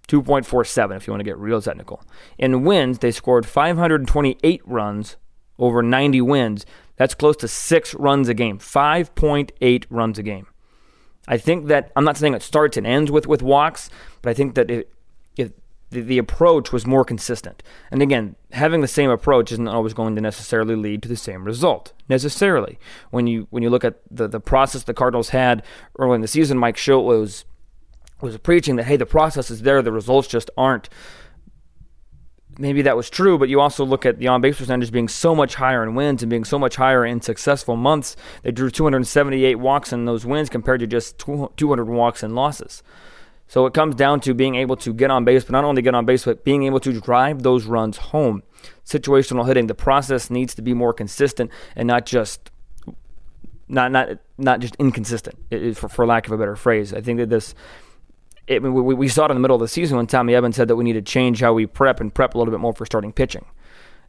2.47 0.09 0.97
if 0.97 1.07
you 1.07 1.13
want 1.13 1.21
to 1.21 1.25
get 1.25 1.37
real 1.37 1.61
technical. 1.61 2.03
In 2.37 2.63
wins, 2.63 2.99
they 2.99 3.11
scored 3.11 3.45
528 3.45 4.61
runs 4.65 5.15
over 5.57 5.81
90 5.81 6.21
wins. 6.21 6.65
That's 6.97 7.13
close 7.13 7.37
to 7.37 7.47
six 7.47 7.93
runs 7.95 8.27
a 8.27 8.33
game. 8.33 8.59
5.8 8.59 9.85
runs 9.89 10.19
a 10.19 10.23
game. 10.23 10.47
I 11.27 11.37
think 11.37 11.67
that 11.67 11.91
I'm 11.95 12.03
not 12.03 12.17
saying 12.17 12.33
it 12.33 12.41
starts 12.41 12.75
and 12.75 12.87
ends 12.87 13.11
with 13.11 13.27
with 13.27 13.43
walks, 13.43 13.89
but 14.23 14.31
I 14.31 14.33
think 14.33 14.55
that 14.55 14.71
it, 14.71 14.91
it 15.37 15.55
the, 15.91 16.01
the 16.01 16.17
approach 16.17 16.71
was 16.71 16.87
more 16.87 17.05
consistent. 17.05 17.61
And 17.91 18.01
again, 18.01 18.35
having 18.51 18.81
the 18.81 18.87
same 18.87 19.11
approach 19.11 19.51
isn't 19.51 19.67
always 19.67 19.93
going 19.93 20.15
to 20.15 20.21
necessarily 20.21 20.75
lead 20.75 21.03
to 21.03 21.09
the 21.09 21.15
same 21.15 21.43
result. 21.43 21.93
Necessarily, 22.07 22.79
when 23.11 23.27
you 23.27 23.47
when 23.51 23.61
you 23.61 23.69
look 23.69 23.83
at 23.83 23.99
the 24.09 24.27
the 24.27 24.39
process 24.39 24.83
the 24.83 24.93
Cardinals 24.93 25.29
had 25.29 25.63
early 25.99 26.15
in 26.15 26.21
the 26.21 26.27
season, 26.27 26.57
Mike 26.57 26.77
Shildt 26.77 27.05
was 27.05 27.45
was 28.21 28.37
preaching 28.37 28.75
that 28.77 28.85
hey, 28.85 28.97
the 28.97 29.05
process 29.05 29.49
is 29.49 29.61
there, 29.61 29.81
the 29.81 29.91
results 29.91 30.27
just 30.27 30.49
aren't. 30.57 30.89
Maybe 32.57 32.81
that 32.81 32.97
was 32.97 33.09
true, 33.09 33.37
but 33.37 33.47
you 33.47 33.61
also 33.61 33.85
look 33.85 34.05
at 34.05 34.19
the 34.19 34.27
on 34.27 34.41
base 34.41 34.57
percentage 34.57 34.91
being 34.91 35.07
so 35.07 35.33
much 35.33 35.55
higher 35.55 35.81
in 35.81 35.95
wins 35.95 36.21
and 36.21 36.29
being 36.29 36.43
so 36.43 36.59
much 36.59 36.75
higher 36.75 37.05
in 37.05 37.21
successful 37.21 37.77
months. 37.77 38.17
They 38.43 38.51
drew 38.51 38.69
278 38.69 39.55
walks 39.55 39.93
in 39.93 40.03
those 40.03 40.25
wins 40.25 40.49
compared 40.49 40.81
to 40.81 40.87
just 40.87 41.17
200 41.17 41.85
walks 41.85 42.21
in 42.21 42.35
losses. 42.35 42.83
So 43.47 43.65
it 43.65 43.73
comes 43.73 43.95
down 43.95 44.19
to 44.21 44.33
being 44.35 44.55
able 44.55 44.75
to 44.77 44.93
get 44.93 45.09
on 45.09 45.25
base, 45.25 45.43
but 45.43 45.53
not 45.53 45.63
only 45.63 45.81
get 45.81 45.95
on 45.95 46.05
base, 46.05 46.25
but 46.25 46.43
being 46.43 46.63
able 46.63 46.79
to 46.81 46.99
drive 47.01 47.41
those 47.41 47.65
runs 47.65 47.97
home. 47.97 48.43
Situational 48.85 49.47
hitting, 49.47 49.65
the 49.65 49.73
process 49.73 50.29
needs 50.29 50.53
to 50.53 50.61
be 50.61 50.73
more 50.75 50.93
consistent 50.93 51.49
and 51.75 51.87
not 51.87 52.05
just 52.05 52.51
not 53.67 53.91
not 53.91 54.19
not 54.37 54.59
just 54.59 54.75
inconsistent, 54.75 55.35
for, 55.75 55.89
for 55.89 56.05
lack 56.05 56.27
of 56.27 56.31
a 56.33 56.37
better 56.37 56.55
phrase. 56.55 56.93
I 56.93 57.01
think 57.01 57.19
that 57.19 57.29
this 57.29 57.55
it, 58.49 58.63
we, 58.63 58.69
we 58.69 59.07
saw 59.07 59.25
it 59.25 59.31
in 59.31 59.35
the 59.35 59.41
middle 59.41 59.55
of 59.55 59.61
the 59.61 59.67
season 59.67 59.95
when 59.95 60.07
Tommy 60.07 60.33
Evans 60.33 60.55
said 60.55 60.67
that 60.67 60.75
we 60.75 60.83
need 60.83 60.93
to 60.93 61.03
change 61.03 61.39
how 61.39 61.53
we 61.53 61.67
prep 61.67 62.01
and 62.01 62.13
prep 62.13 62.33
a 62.33 62.37
little 62.37 62.51
bit 62.51 62.59
more 62.59 62.73
for 62.73 62.85
starting 62.85 63.13
pitching. 63.13 63.45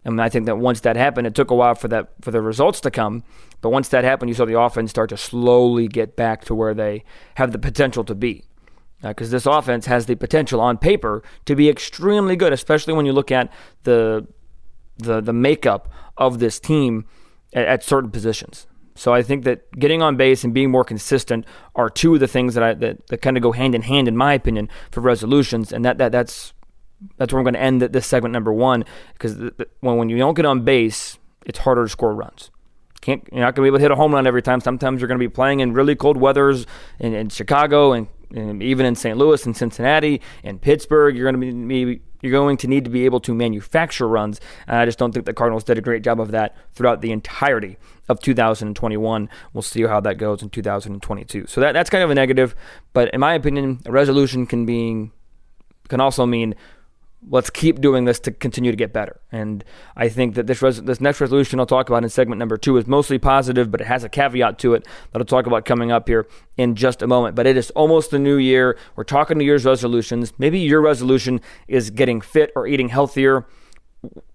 And 0.02 0.20
I 0.20 0.30
think 0.30 0.46
that 0.46 0.56
once 0.56 0.80
that 0.80 0.96
happened, 0.96 1.26
it 1.26 1.34
took 1.34 1.50
a 1.50 1.54
while 1.54 1.74
for 1.74 1.88
that 1.88 2.08
for 2.22 2.30
the 2.30 2.40
results 2.40 2.80
to 2.80 2.90
come. 2.90 3.22
But 3.60 3.68
once 3.68 3.88
that 3.90 4.02
happened, 4.02 4.30
you 4.30 4.34
saw 4.34 4.46
the 4.46 4.58
offense 4.58 4.90
start 4.90 5.10
to 5.10 5.18
slowly 5.18 5.88
get 5.88 6.16
back 6.16 6.46
to 6.46 6.54
where 6.54 6.72
they 6.72 7.04
have 7.34 7.52
the 7.52 7.58
potential 7.58 8.02
to 8.04 8.14
be. 8.14 8.44
Because 9.02 9.28
uh, 9.28 9.32
this 9.32 9.44
offense 9.44 9.84
has 9.86 10.06
the 10.06 10.14
potential 10.14 10.58
on 10.58 10.78
paper 10.78 11.22
to 11.44 11.54
be 11.54 11.68
extremely 11.68 12.34
good, 12.34 12.54
especially 12.54 12.94
when 12.94 13.04
you 13.04 13.12
look 13.12 13.30
at 13.30 13.52
the 13.82 14.26
the 14.96 15.20
the 15.20 15.34
makeup 15.34 15.90
of 16.16 16.38
this 16.38 16.58
team 16.58 17.04
at, 17.52 17.66
at 17.66 17.84
certain 17.84 18.10
positions. 18.10 18.66
So 19.00 19.14
I 19.14 19.22
think 19.22 19.44
that 19.44 19.72
getting 19.78 20.02
on 20.02 20.18
base 20.18 20.44
and 20.44 20.52
being 20.52 20.70
more 20.70 20.84
consistent 20.84 21.46
are 21.74 21.88
two 21.88 22.12
of 22.12 22.20
the 22.20 22.28
things 22.28 22.52
that 22.52 22.62
I 22.62 22.74
that, 22.74 23.06
that 23.06 23.22
kind 23.22 23.38
of 23.38 23.42
go 23.42 23.52
hand 23.52 23.74
in 23.74 23.80
hand, 23.80 24.06
in 24.08 24.14
my 24.14 24.34
opinion, 24.34 24.68
for 24.90 25.00
resolutions. 25.00 25.72
And 25.72 25.82
that, 25.86 25.96
that 25.96 26.12
that's 26.12 26.52
that's 27.16 27.32
where 27.32 27.40
I'm 27.40 27.44
going 27.44 27.54
to 27.54 27.60
end 27.60 27.80
this 27.80 28.06
segment 28.06 28.34
number 28.34 28.52
one 28.52 28.84
because 29.14 29.38
when 29.80 29.96
when 29.96 30.10
you 30.10 30.18
don't 30.18 30.34
get 30.34 30.44
on 30.44 30.64
base, 30.64 31.18
it's 31.46 31.60
harder 31.60 31.84
to 31.84 31.88
score 31.88 32.14
runs. 32.14 32.50
Can't 33.00 33.26
you're 33.32 33.40
not 33.40 33.54
going 33.54 33.62
to 33.62 33.62
be 33.62 33.66
able 33.68 33.78
to 33.78 33.82
hit 33.82 33.90
a 33.90 33.96
home 33.96 34.12
run 34.12 34.26
every 34.26 34.42
time. 34.42 34.60
Sometimes 34.60 35.00
you're 35.00 35.08
going 35.08 35.18
to 35.18 35.26
be 35.26 35.32
playing 35.32 35.60
in 35.60 35.72
really 35.72 35.96
cold 35.96 36.18
weathers 36.18 36.66
in, 36.98 37.14
in 37.14 37.30
Chicago 37.30 37.94
and, 37.94 38.06
and 38.34 38.62
even 38.62 38.86
in 38.86 38.94
St. 38.94 39.16
Louis 39.16 39.44
and 39.46 39.56
Cincinnati 39.56 40.20
and 40.44 40.60
Pittsburgh. 40.60 41.16
You're 41.16 41.30
going 41.30 41.40
to 41.40 41.66
be 41.66 42.00
you're 42.22 42.32
going 42.32 42.56
to 42.58 42.68
need 42.68 42.84
to 42.84 42.90
be 42.90 43.04
able 43.04 43.20
to 43.20 43.34
manufacture 43.34 44.06
runs. 44.06 44.40
And 44.66 44.76
I 44.76 44.84
just 44.84 44.98
don't 44.98 45.12
think 45.12 45.26
the 45.26 45.32
Cardinals 45.32 45.64
did 45.64 45.78
a 45.78 45.80
great 45.80 46.02
job 46.02 46.20
of 46.20 46.30
that 46.32 46.54
throughout 46.74 47.00
the 47.00 47.12
entirety 47.12 47.78
of 48.08 48.20
2021. 48.20 49.28
We'll 49.52 49.62
see 49.62 49.82
how 49.82 50.00
that 50.00 50.18
goes 50.18 50.42
in 50.42 50.50
2022. 50.50 51.46
So 51.46 51.60
that, 51.60 51.72
that's 51.72 51.88
kind 51.88 52.04
of 52.04 52.10
a 52.10 52.14
negative. 52.14 52.54
But 52.92 53.12
in 53.14 53.20
my 53.20 53.34
opinion, 53.34 53.80
a 53.86 53.92
resolution 53.92 54.46
can 54.46 54.66
be 54.66 55.10
can 55.88 56.00
also 56.00 56.24
mean 56.24 56.54
let's 57.28 57.50
keep 57.50 57.80
doing 57.80 58.06
this 58.06 58.18
to 58.20 58.30
continue 58.30 58.70
to 58.70 58.76
get 58.76 58.92
better. 58.92 59.20
And 59.30 59.62
I 59.96 60.08
think 60.08 60.34
that 60.36 60.46
this 60.46 60.62
res- 60.62 60.82
this 60.82 61.00
next 61.00 61.20
resolution 61.20 61.60
I'll 61.60 61.66
talk 61.66 61.88
about 61.90 62.02
in 62.02 62.08
segment 62.08 62.38
number 62.38 62.56
two 62.56 62.76
is 62.76 62.86
mostly 62.86 63.18
positive, 63.18 63.70
but 63.70 63.80
it 63.80 63.86
has 63.86 64.04
a 64.04 64.08
caveat 64.08 64.58
to 64.60 64.74
it 64.74 64.86
that 65.12 65.18
I'll 65.18 65.26
talk 65.26 65.46
about 65.46 65.64
coming 65.64 65.92
up 65.92 66.08
here 66.08 66.26
in 66.56 66.74
just 66.74 67.02
a 67.02 67.06
moment. 67.06 67.36
But 67.36 67.46
it 67.46 67.56
is 67.56 67.70
almost 67.72 68.10
the 68.10 68.18
new 68.18 68.36
year. 68.36 68.78
We're 68.96 69.04
talking 69.04 69.38
New 69.38 69.44
Year's 69.44 69.64
resolutions. 69.64 70.32
Maybe 70.38 70.58
your 70.60 70.80
resolution 70.80 71.40
is 71.68 71.90
getting 71.90 72.20
fit 72.20 72.52
or 72.56 72.66
eating 72.66 72.88
healthier. 72.88 73.46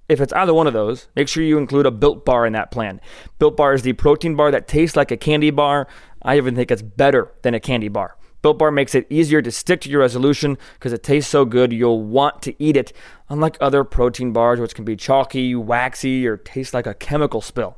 if 0.08 0.22
it's 0.22 0.34
either 0.34 0.54
one 0.54 0.68
of 0.68 0.74
those, 0.74 1.08
make 1.16 1.28
sure 1.28 1.44
you 1.44 1.58
include 1.58 1.88
a 1.88 1.92
Built 1.92 2.26
Bar 2.26 2.46
in 2.46 2.54
that 2.54 2.70
plan. 2.70 3.02
Built 3.40 3.58
Bar 3.58 3.74
is 3.74 3.82
the 3.82 3.94
protein 3.94 4.36
bar 4.36 4.52
that 4.52 4.68
tastes 4.68 4.96
like 4.96 5.10
a 5.12 5.18
candy 5.18 5.50
bar. 5.50 5.88
I 6.22 6.38
even 6.38 6.56
think 6.56 6.70
it's 6.72 6.84
better 6.84 7.32
than 7.42 7.54
a 7.56 7.60
candy 7.60 7.88
bar. 7.88 8.16
Built 8.46 8.60
Bar 8.60 8.70
makes 8.70 8.94
it 8.94 9.08
easier 9.10 9.42
to 9.42 9.50
stick 9.50 9.82
to 9.82 9.90
your 9.90 10.02
resolution 10.02 10.60
because 10.76 10.94
it 10.94 11.02
tastes 11.02 11.32
so 11.32 11.46
good 11.46 11.74
you'll 11.74 12.04
want 12.04 12.44
to 12.44 12.54
eat 12.64 12.78
it, 12.78 12.94
unlike 13.28 13.58
other 13.60 13.84
protein 13.84 14.34
bars 14.34 14.60
which 14.60 14.76
can 14.76 14.86
be 14.86 14.96
chalky, 14.96 15.56
waxy, 15.56 16.28
or 16.28 16.38
taste 16.38 16.72
like 16.72 16.86
a 16.86 16.94
chemical 16.94 17.42
spill. 17.42 17.76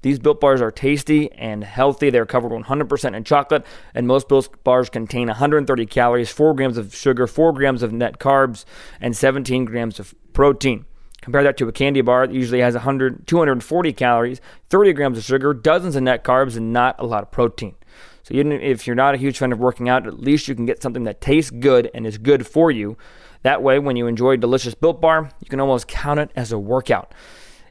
These 0.00 0.18
Built 0.18 0.40
Bars 0.40 0.62
are 0.62 0.70
tasty 0.70 1.30
and 1.32 1.62
healthy. 1.62 2.08
They're 2.08 2.24
covered 2.24 2.50
100% 2.50 3.14
in 3.14 3.24
chocolate, 3.24 3.66
and 3.94 4.06
most 4.06 4.26
Built 4.26 4.48
Bars 4.64 4.88
contain 4.88 5.28
130 5.28 5.84
calories, 5.84 6.30
4 6.30 6.54
grams 6.54 6.78
of 6.78 6.94
sugar, 6.94 7.26
4 7.26 7.52
grams 7.52 7.82
of 7.82 7.92
net 7.92 8.18
carbs, 8.18 8.64
and 9.02 9.14
17 9.14 9.66
grams 9.66 10.00
of 10.00 10.14
protein. 10.32 10.86
Compare 11.26 11.42
that 11.42 11.56
to 11.56 11.66
a 11.66 11.72
candy 11.72 12.02
bar 12.02 12.24
that 12.24 12.32
usually 12.32 12.60
has 12.60 12.74
100, 12.74 13.26
240 13.26 13.92
calories, 13.94 14.40
30 14.68 14.92
grams 14.92 15.18
of 15.18 15.24
sugar, 15.24 15.52
dozens 15.52 15.96
of 15.96 16.04
net 16.04 16.22
carbs, 16.22 16.56
and 16.56 16.72
not 16.72 16.94
a 17.00 17.04
lot 17.04 17.24
of 17.24 17.32
protein. 17.32 17.74
So 18.22 18.32
even 18.34 18.52
if 18.52 18.86
you're 18.86 18.94
not 18.94 19.16
a 19.16 19.18
huge 19.18 19.36
fan 19.36 19.50
of 19.50 19.58
working 19.58 19.88
out, 19.88 20.06
at 20.06 20.20
least 20.20 20.46
you 20.46 20.54
can 20.54 20.66
get 20.66 20.80
something 20.80 21.02
that 21.02 21.20
tastes 21.20 21.50
good 21.50 21.90
and 21.92 22.06
is 22.06 22.16
good 22.16 22.46
for 22.46 22.70
you. 22.70 22.96
That 23.42 23.60
way, 23.60 23.80
when 23.80 23.96
you 23.96 24.06
enjoy 24.06 24.34
a 24.34 24.36
delicious 24.36 24.76
Built 24.76 25.00
Bar, 25.00 25.32
you 25.40 25.48
can 25.48 25.58
almost 25.58 25.88
count 25.88 26.20
it 26.20 26.30
as 26.36 26.52
a 26.52 26.60
workout. 26.60 27.12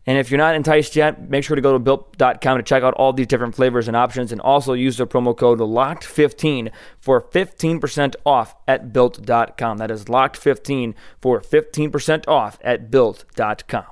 And 0.07 0.19
if 0.19 0.29
you're 0.29 0.37
not 0.37 0.55
enticed 0.55 0.95
yet, 0.95 1.29
make 1.29 1.43
sure 1.43 1.55
to 1.55 1.61
go 1.61 1.73
to 1.73 1.79
built.com 1.79 2.57
to 2.57 2.63
check 2.63 2.83
out 2.83 2.93
all 2.93 3.11
these 3.11 3.27
different 3.27 3.55
flavors 3.55 3.87
and 3.87 3.97
options 3.97 4.31
and 4.31 4.39
also 4.39 4.73
use 4.73 4.97
the 4.97 5.07
promo 5.07 5.35
code 5.35 5.59
LOCKED15 5.59 6.71
for 6.99 7.21
15% 7.21 8.15
off 8.25 8.55
at 8.67 8.93
built.com. 8.93 9.77
That 9.77 9.89
is 9.89 10.05
LOCKED15 10.05 10.93
for 11.19 11.41
15% 11.41 12.27
off 12.27 12.59
at 12.63 12.91
built.com. 12.91 13.85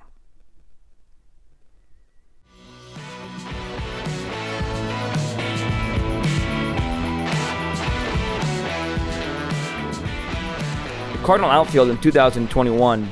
Cardinal 11.24 11.50
outfield 11.50 11.90
in 11.90 11.98
2021, 12.00 13.10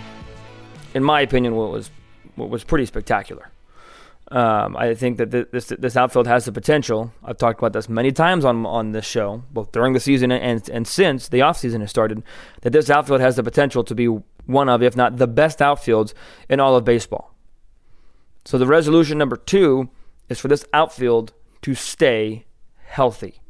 in 0.93 1.01
my 1.01 1.21
opinion, 1.21 1.55
was 1.55 1.89
was 2.35 2.63
pretty 2.63 2.85
spectacular. 2.85 3.49
Um, 4.31 4.77
I 4.77 4.95
think 4.95 5.17
that 5.17 5.31
this 5.31 5.65
this 5.77 5.97
outfield 5.97 6.25
has 6.27 6.45
the 6.45 6.53
potential. 6.53 7.11
I've 7.23 7.37
talked 7.37 7.59
about 7.59 7.73
this 7.73 7.89
many 7.89 8.13
times 8.13 8.45
on 8.45 8.65
on 8.65 8.93
this 8.93 9.05
show, 9.05 9.43
both 9.51 9.73
during 9.73 9.91
the 9.93 9.99
season 9.99 10.31
and 10.31 10.69
and 10.69 10.87
since 10.87 11.27
the 11.27 11.39
offseason 11.39 11.81
has 11.81 11.89
started, 11.89 12.23
that 12.61 12.71
this 12.71 12.89
outfield 12.89 13.19
has 13.19 13.35
the 13.35 13.43
potential 13.43 13.83
to 13.83 13.93
be 13.93 14.07
one 14.45 14.69
of, 14.69 14.81
if 14.81 14.95
not 14.95 15.17
the 15.17 15.27
best 15.27 15.59
outfields 15.59 16.13
in 16.47 16.59
all 16.59 16.75
of 16.77 16.85
baseball. 16.85 17.35
So 18.45 18.57
the 18.57 18.67
resolution 18.67 19.17
number 19.17 19.35
two 19.35 19.89
is 20.29 20.39
for 20.39 20.47
this 20.47 20.65
outfield 20.73 21.33
to 21.63 21.75
stay 21.75 22.45
healthy. 22.85 23.41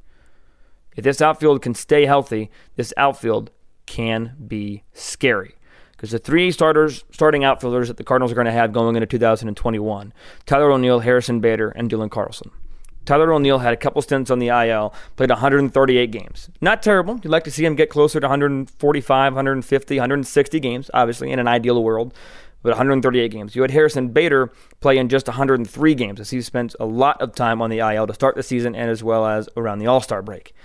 If 0.95 1.03
this 1.03 1.21
outfield 1.21 1.61
can 1.61 1.75
stay 1.75 2.05
healthy, 2.05 2.49
this 2.75 2.91
outfield 2.97 3.51
can 3.85 4.35
be 4.47 4.83
scary. 4.93 5.55
Because 6.01 6.13
the 6.13 6.17
three 6.17 6.49
starters, 6.49 7.03
starting 7.11 7.43
outfielders 7.43 7.87
that 7.87 7.97
the 7.97 8.03
Cardinals 8.03 8.31
are 8.31 8.35
going 8.35 8.45
to 8.45 8.51
have 8.51 8.73
going 8.73 8.95
into 8.95 9.05
2021 9.05 10.13
Tyler 10.47 10.71
O'Neill, 10.71 11.01
Harrison 11.01 11.39
Bader, 11.41 11.69
and 11.69 11.91
Dylan 11.91 12.09
Carlson. 12.09 12.49
Tyler 13.05 13.31
O'Neill 13.31 13.59
had 13.59 13.71
a 13.71 13.77
couple 13.77 14.01
stints 14.01 14.31
on 14.31 14.39
the 14.39 14.47
IL, 14.47 14.95
played 15.15 15.29
138 15.29 16.09
games. 16.09 16.49
Not 16.59 16.81
terrible. 16.81 17.19
You'd 17.23 17.29
like 17.29 17.43
to 17.43 17.51
see 17.51 17.63
him 17.63 17.75
get 17.75 17.91
closer 17.91 18.19
to 18.19 18.25
145, 18.25 19.33
150, 19.33 19.95
160 19.95 20.59
games, 20.59 20.89
obviously, 20.91 21.31
in 21.31 21.37
an 21.37 21.47
ideal 21.47 21.83
world, 21.83 22.15
but 22.63 22.71
138 22.71 23.29
games. 23.29 23.55
You 23.55 23.61
had 23.61 23.69
Harrison 23.69 24.07
Bader 24.07 24.51
play 24.79 24.97
in 24.97 25.07
just 25.07 25.27
103 25.27 25.93
games, 25.93 26.19
as 26.19 26.31
he 26.31 26.41
spent 26.41 26.75
a 26.79 26.85
lot 26.85 27.21
of 27.21 27.35
time 27.35 27.61
on 27.61 27.69
the 27.69 27.77
IL 27.77 28.07
to 28.07 28.13
start 28.15 28.35
the 28.35 28.41
season 28.41 28.73
and 28.73 28.89
as 28.89 29.03
well 29.03 29.27
as 29.27 29.47
around 29.55 29.77
the 29.77 29.85
All 29.85 30.01
Star 30.01 30.23
break. 30.23 30.55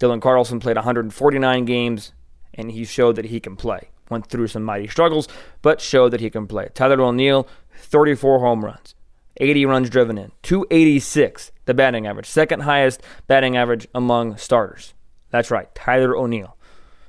Dylan 0.00 0.22
Carlson 0.22 0.58
played 0.58 0.76
149 0.76 1.66
games, 1.66 2.14
and 2.54 2.70
he 2.70 2.86
showed 2.86 3.16
that 3.16 3.26
he 3.26 3.40
can 3.40 3.56
play. 3.56 3.90
Went 4.10 4.26
through 4.26 4.48
some 4.48 4.62
mighty 4.62 4.86
struggles, 4.86 5.28
but 5.62 5.80
showed 5.80 6.10
that 6.10 6.20
he 6.20 6.30
can 6.30 6.46
play. 6.46 6.68
Tyler 6.74 7.00
O'Neill, 7.00 7.48
34 7.74 8.40
home 8.40 8.64
runs, 8.64 8.94
80 9.38 9.66
runs 9.66 9.90
driven 9.90 10.16
in, 10.18 10.32
286, 10.42 11.52
the 11.64 11.74
batting 11.74 12.06
average, 12.06 12.26
second 12.26 12.60
highest 12.60 13.02
batting 13.26 13.56
average 13.56 13.88
among 13.94 14.36
starters. 14.36 14.94
That's 15.30 15.50
right, 15.50 15.74
Tyler 15.74 16.16
O'Neill. 16.16 16.56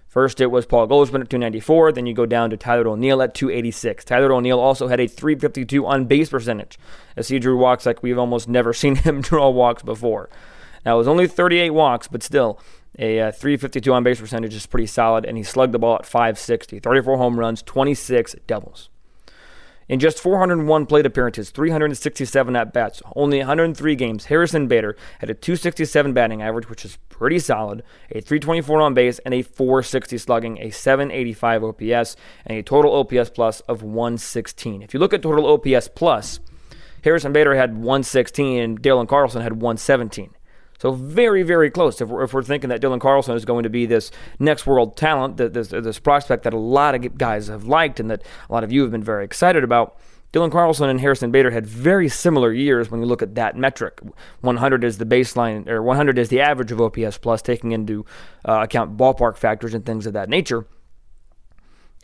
First, 0.07 0.41
it 0.41 0.47
was 0.47 0.65
Paul 0.65 0.87
Goldschmidt 0.87 1.21
at 1.21 1.29
294. 1.29 1.91
Then 1.91 2.07
you 2.07 2.13
go 2.15 2.25
down 2.25 2.49
to 2.49 2.57
Tyler 2.57 2.87
O'Neill 2.87 3.21
at 3.21 3.35
286. 3.35 4.03
Tyler 4.03 4.33
O'Neill 4.33 4.59
also 4.59 4.87
had 4.87 4.99
a 4.99 5.07
352 5.07 5.85
on 5.85 6.05
base 6.05 6.29
percentage, 6.29 6.79
as 7.15 7.27
he 7.27 7.37
drew 7.37 7.55
walks 7.55 7.85
like 7.85 8.01
we've 8.01 8.17
almost 8.17 8.47
never 8.47 8.73
seen 8.73 8.95
him 8.95 9.21
draw 9.21 9.49
walks 9.49 9.83
before. 9.83 10.29
Now, 10.83 10.95
it 10.95 10.97
was 10.99 11.07
only 11.07 11.27
38 11.27 11.69
walks, 11.69 12.07
but 12.07 12.23
still, 12.23 12.59
a 12.97 13.19
uh, 13.19 13.31
352 13.31 13.93
on 13.93 14.03
base 14.03 14.19
percentage 14.19 14.53
is 14.53 14.65
pretty 14.65 14.87
solid, 14.87 15.25
and 15.25 15.37
he 15.37 15.43
slugged 15.43 15.73
the 15.73 15.79
ball 15.79 15.95
at 15.95 16.05
560. 16.05 16.79
34 16.79 17.17
home 17.17 17.39
runs, 17.39 17.61
26 17.61 18.35
doubles. 18.47 18.89
In 19.89 20.01
just 20.01 20.19
401 20.19 20.85
plate 20.85 21.05
appearances, 21.05 21.49
367 21.49 22.55
at 22.57 22.73
bats, 22.73 23.01
only 23.15 23.37
103 23.37 23.95
games, 23.95 24.25
Harrison 24.25 24.67
Bader 24.67 24.97
had 25.19 25.29
a 25.29 25.33
267 25.33 26.11
batting 26.11 26.41
average, 26.41 26.69
which 26.69 26.83
is 26.83 26.97
pretty 27.07 27.39
solid, 27.39 27.83
a 28.11 28.19
324 28.19 28.81
on 28.81 28.93
base, 28.93 29.19
and 29.19 29.33
a 29.33 29.43
460 29.43 30.17
slugging, 30.17 30.57
a 30.57 30.71
785 30.71 31.63
OPS, 31.63 32.17
and 32.45 32.57
a 32.57 32.63
total 32.63 32.93
OPS 32.95 33.29
plus 33.29 33.61
of 33.61 33.81
116. 33.81 34.81
If 34.81 34.93
you 34.93 34.99
look 34.99 35.13
at 35.13 35.21
total 35.21 35.45
OPS 35.45 35.87
plus, 35.87 36.41
Harrison 37.05 37.31
Bader 37.31 37.55
had 37.55 37.75
116 37.75 38.59
and 38.59 38.81
Dylan 38.81 39.07
Carlson 39.07 39.41
had 39.41 39.53
117. 39.53 40.31
So 40.79 40.91
very, 40.91 41.43
very 41.43 41.71
close. 41.71 41.99
If 42.01 42.09
we're, 42.09 42.23
if 42.23 42.33
we're 42.33 42.43
thinking 42.43 42.69
that 42.69 42.81
Dylan 42.81 43.01
Carlson 43.01 43.35
is 43.35 43.45
going 43.45 43.63
to 43.63 43.69
be 43.69 43.85
this 43.85 44.11
next 44.39 44.67
world 44.67 44.95
talent, 44.95 45.37
this, 45.37 45.69
this 45.69 45.99
prospect 45.99 46.43
that 46.43 46.53
a 46.53 46.57
lot 46.57 46.93
of 46.93 47.17
guys 47.17 47.47
have 47.47 47.65
liked 47.65 47.99
and 47.99 48.11
that 48.11 48.23
a 48.49 48.53
lot 48.53 48.63
of 48.63 48.71
you 48.71 48.83
have 48.83 48.91
been 48.91 49.03
very 49.03 49.25
excited 49.25 49.63
about, 49.63 49.97
Dylan 50.33 50.51
Carlson 50.51 50.89
and 50.89 50.99
Harrison 50.99 51.31
Bader 51.31 51.51
had 51.51 51.65
very 51.65 52.09
similar 52.09 52.51
years 52.51 52.91
when 52.91 52.99
you 52.99 53.07
look 53.07 53.21
at 53.21 53.35
that 53.35 53.55
metric. 53.55 54.01
100 54.41 54.83
is 54.83 54.97
the 54.97 55.05
baseline, 55.05 55.67
or 55.67 55.81
100 55.81 56.19
is 56.19 56.29
the 56.29 56.41
average 56.41 56.71
of 56.71 56.81
OPS 56.81 57.17
plus, 57.17 57.41
taking 57.41 57.71
into 57.71 58.05
uh, 58.47 58.59
account 58.63 58.97
ballpark 58.97 59.37
factors 59.37 59.73
and 59.73 59.85
things 59.85 60.05
of 60.05 60.13
that 60.13 60.27
nature. 60.27 60.67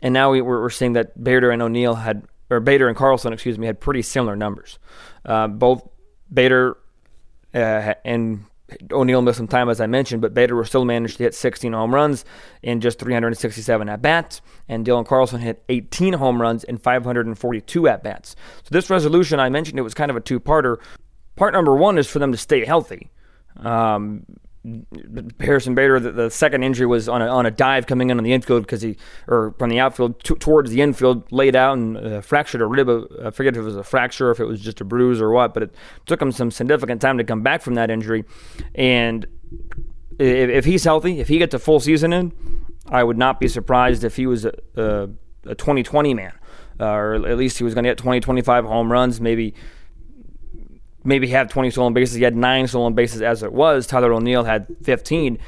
And 0.02 0.14
now 0.14 0.30
we, 0.30 0.40
are 0.40 0.70
seeing 0.70 0.94
that 0.94 1.22
Bader 1.22 1.50
and 1.50 1.62
O'Neill 1.62 1.94
had, 1.96 2.24
or 2.50 2.60
Bader 2.60 2.88
and 2.88 2.96
Carlson, 2.96 3.32
excuse 3.32 3.58
me, 3.58 3.66
had 3.66 3.78
pretty 3.78 4.02
similar 4.02 4.36
numbers. 4.36 4.78
Uh, 5.24 5.46
both 5.46 5.86
Bader 6.32 6.78
uh, 7.54 7.94
and 8.04 8.46
O'Neill 8.90 9.22
missed 9.22 9.36
some 9.36 9.48
time, 9.48 9.68
as 9.68 9.80
I 9.80 9.86
mentioned, 9.86 10.22
but 10.22 10.32
Bader 10.32 10.64
still 10.64 10.84
managed 10.84 11.18
to 11.18 11.24
hit 11.24 11.34
16 11.34 11.72
home 11.72 11.94
runs 11.94 12.24
in 12.62 12.80
just 12.80 12.98
367 12.98 13.88
at 13.88 14.00
bats, 14.00 14.40
and 14.68 14.86
Dylan 14.86 15.06
Carlson 15.06 15.40
hit 15.40 15.62
18 15.68 16.14
home 16.14 16.40
runs 16.40 16.64
in 16.64 16.78
542 16.78 17.88
at 17.88 18.02
bats. 18.02 18.34
So, 18.62 18.68
this 18.70 18.88
resolution, 18.88 19.38
I 19.38 19.50
mentioned 19.50 19.78
it 19.78 19.82
was 19.82 19.94
kind 19.94 20.10
of 20.10 20.16
a 20.16 20.20
two 20.20 20.40
parter. 20.40 20.78
Part 21.36 21.52
number 21.52 21.76
one 21.76 21.98
is 21.98 22.08
for 22.08 22.18
them 22.18 22.32
to 22.32 22.38
stay 22.38 22.64
healthy. 22.64 23.10
Um, 23.56 24.24
Harrison 25.40 25.74
Bader, 25.74 26.00
the, 26.00 26.10
the, 26.10 26.30
second 26.30 26.62
injury 26.62 26.86
was 26.86 27.06
on 27.06 27.20
a, 27.20 27.26
on 27.26 27.44
a 27.44 27.50
dive 27.50 27.86
coming 27.86 28.08
in 28.08 28.16
on 28.16 28.24
the 28.24 28.32
infield 28.32 28.62
because 28.62 28.80
he, 28.80 28.96
or 29.28 29.54
from 29.58 29.68
the 29.68 29.78
outfield 29.78 30.24
t- 30.24 30.34
towards 30.36 30.70
the 30.70 30.80
infield, 30.80 31.30
laid 31.30 31.54
out 31.54 31.76
and 31.76 31.98
uh, 31.98 32.20
fractured 32.22 32.62
a 32.62 32.66
rib. 32.66 32.88
I 33.22 33.30
forget 33.30 33.54
if 33.54 33.60
it 33.60 33.64
was 33.64 33.76
a 33.76 33.82
fracture, 33.82 34.30
if 34.30 34.40
it 34.40 34.46
was 34.46 34.60
just 34.62 34.80
a 34.80 34.84
bruise 34.84 35.20
or 35.20 35.30
what, 35.32 35.52
but 35.52 35.64
it 35.64 35.74
took 36.06 36.20
him 36.20 36.32
some 36.32 36.50
significant 36.50 37.02
time 37.02 37.18
to 37.18 37.24
come 37.24 37.42
back 37.42 37.60
from 37.60 37.74
that 37.74 37.90
injury. 37.90 38.24
And 38.74 39.26
if, 40.18 40.48
if 40.48 40.64
he's 40.64 40.84
healthy, 40.84 41.20
if 41.20 41.28
he 41.28 41.36
gets 41.36 41.52
a 41.52 41.58
full 41.58 41.80
season 41.80 42.14
in, 42.14 42.32
I 42.88 43.04
would 43.04 43.18
not 43.18 43.40
be 43.40 43.48
surprised 43.48 44.02
if 44.02 44.16
he 44.16 44.26
was 44.26 44.46
a, 44.46 44.52
a, 44.76 45.02
a 45.44 45.54
2020 45.54 46.14
man, 46.14 46.32
uh, 46.80 46.86
or 46.86 47.14
at 47.26 47.36
least 47.36 47.58
he 47.58 47.64
was 47.64 47.74
going 47.74 47.84
to 47.84 47.90
get 47.90 47.98
20, 47.98 48.20
25 48.20 48.64
home 48.64 48.90
runs, 48.90 49.20
maybe 49.20 49.54
maybe 51.04 51.28
have 51.28 51.48
20 51.48 51.70
stolen 51.70 51.92
bases. 51.92 52.16
He 52.16 52.24
had 52.24 52.34
nine 52.34 52.66
stolen 52.66 52.94
bases 52.94 53.22
as 53.22 53.42
it 53.42 53.52
was. 53.52 53.86
Tyler 53.86 54.12
O'Neill 54.12 54.44
had 54.44 54.66
15. 54.82 55.38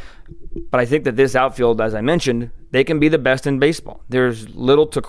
But 0.71 0.81
I 0.81 0.87
think 0.87 1.05
that 1.05 1.17
this 1.17 1.35
outfield, 1.35 1.81
as 1.81 1.95
I 1.95 2.01
mentioned, 2.01 2.51
they 2.71 2.85
can 2.85 2.99
be 2.99 3.09
the 3.09 3.19
best 3.19 3.47
in 3.47 3.59
baseball. 3.59 4.03
There's 4.09 4.49
little 4.51 4.87
to 4.89 5.03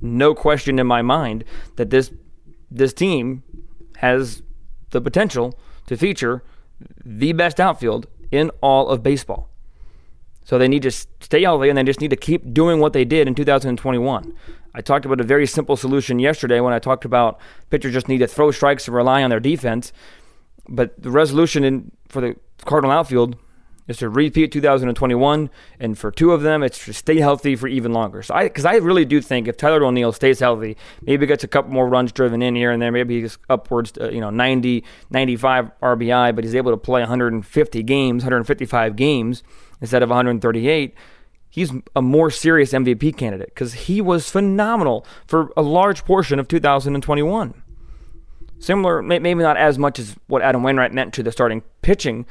no 0.00 0.34
question 0.34 0.78
in 0.78 0.86
my 0.86 1.02
mind 1.02 1.44
that 1.76 1.90
this 1.90 2.12
this 2.70 2.92
team 2.92 3.42
has 3.98 4.42
the 4.90 5.00
potential 5.00 5.58
to 5.86 5.96
feature 5.96 6.42
the 7.04 7.32
best 7.32 7.60
outfield 7.60 8.06
in 8.30 8.50
all 8.60 8.88
of 8.88 9.02
baseball. 9.02 9.50
So 10.44 10.58
they 10.58 10.68
need 10.68 10.82
to 10.82 10.90
stay 10.90 11.42
healthy 11.42 11.68
and 11.68 11.78
they 11.78 11.84
just 11.84 12.00
need 12.00 12.10
to 12.10 12.16
keep 12.16 12.52
doing 12.52 12.80
what 12.80 12.92
they 12.92 13.04
did 13.04 13.28
in 13.28 13.34
2021. 13.34 14.34
I 14.74 14.80
talked 14.80 15.04
about 15.04 15.20
a 15.20 15.24
very 15.24 15.46
simple 15.46 15.76
solution 15.76 16.18
yesterday 16.18 16.60
when 16.60 16.72
I 16.72 16.78
talked 16.78 17.04
about 17.04 17.38
pitchers 17.70 17.92
just 17.92 18.08
need 18.08 18.18
to 18.18 18.26
throw 18.26 18.50
strikes 18.50 18.86
and 18.86 18.96
rely 18.96 19.22
on 19.22 19.30
their 19.30 19.40
defense. 19.40 19.92
But 20.68 21.00
the 21.00 21.10
resolution 21.10 21.64
in, 21.64 21.92
for 22.08 22.20
the 22.20 22.36
Cardinal 22.64 22.92
outfield 22.92 23.36
is 23.88 23.96
to 23.98 24.08
repeat 24.08 24.52
2021, 24.52 25.50
and 25.80 25.98
for 25.98 26.10
two 26.10 26.32
of 26.32 26.42
them, 26.42 26.62
it's 26.62 26.84
to 26.84 26.92
stay 26.92 27.18
healthy 27.18 27.56
for 27.56 27.66
even 27.66 27.92
longer. 27.92 28.22
So 28.22 28.34
I, 28.34 28.44
because 28.44 28.64
I 28.64 28.76
really 28.76 29.04
do 29.04 29.20
think 29.20 29.48
if 29.48 29.56
Tyler 29.56 29.84
O'Neill 29.84 30.12
stays 30.12 30.38
healthy, 30.38 30.76
maybe 31.02 31.26
gets 31.26 31.42
a 31.42 31.48
couple 31.48 31.72
more 31.72 31.88
runs 31.88 32.12
driven 32.12 32.42
in 32.42 32.54
here 32.54 32.70
and 32.70 32.80
there, 32.80 32.92
maybe 32.92 33.20
he's 33.20 33.38
upwards, 33.50 33.92
to, 33.92 34.12
you 34.14 34.20
know, 34.20 34.30
90, 34.30 34.84
95 35.10 35.70
RBI, 35.82 36.34
but 36.34 36.44
he's 36.44 36.54
able 36.54 36.70
to 36.70 36.76
play 36.76 37.00
150 37.00 37.82
games, 37.82 38.22
155 38.22 38.96
games 38.96 39.42
instead 39.80 40.02
of 40.02 40.10
138. 40.10 40.94
He's 41.52 41.70
a 41.94 42.02
more 42.02 42.30
serious 42.30 42.72
MVP 42.72 43.16
candidate 43.16 43.50
because 43.50 43.74
he 43.74 44.00
was 44.00 44.28
phenomenal 44.30 45.06
for 45.26 45.52
a 45.56 45.62
large 45.62 46.04
portion 46.04 46.38
of 46.38 46.48
2021. 46.48 47.62
Similar, 48.58 49.02
maybe 49.02 49.34
not 49.34 49.56
as 49.56 49.78
much 49.78 49.98
as 49.98 50.16
what 50.28 50.40
Adam 50.42 50.62
Wainwright 50.62 50.94
meant 50.94 51.12
to 51.14 51.22
the 51.22 51.30
starting 51.30 51.62
pitching 51.82 52.26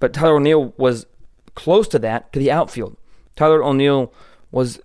but 0.00 0.14
Tyler 0.14 0.36
O'Neill 0.36 0.74
was 0.76 1.06
close 1.54 1.86
to 1.88 1.98
that 2.00 2.32
to 2.32 2.40
the 2.40 2.50
outfield. 2.50 2.96
Tyler 3.36 3.62
O'Neill 3.62 4.12
was 4.50 4.80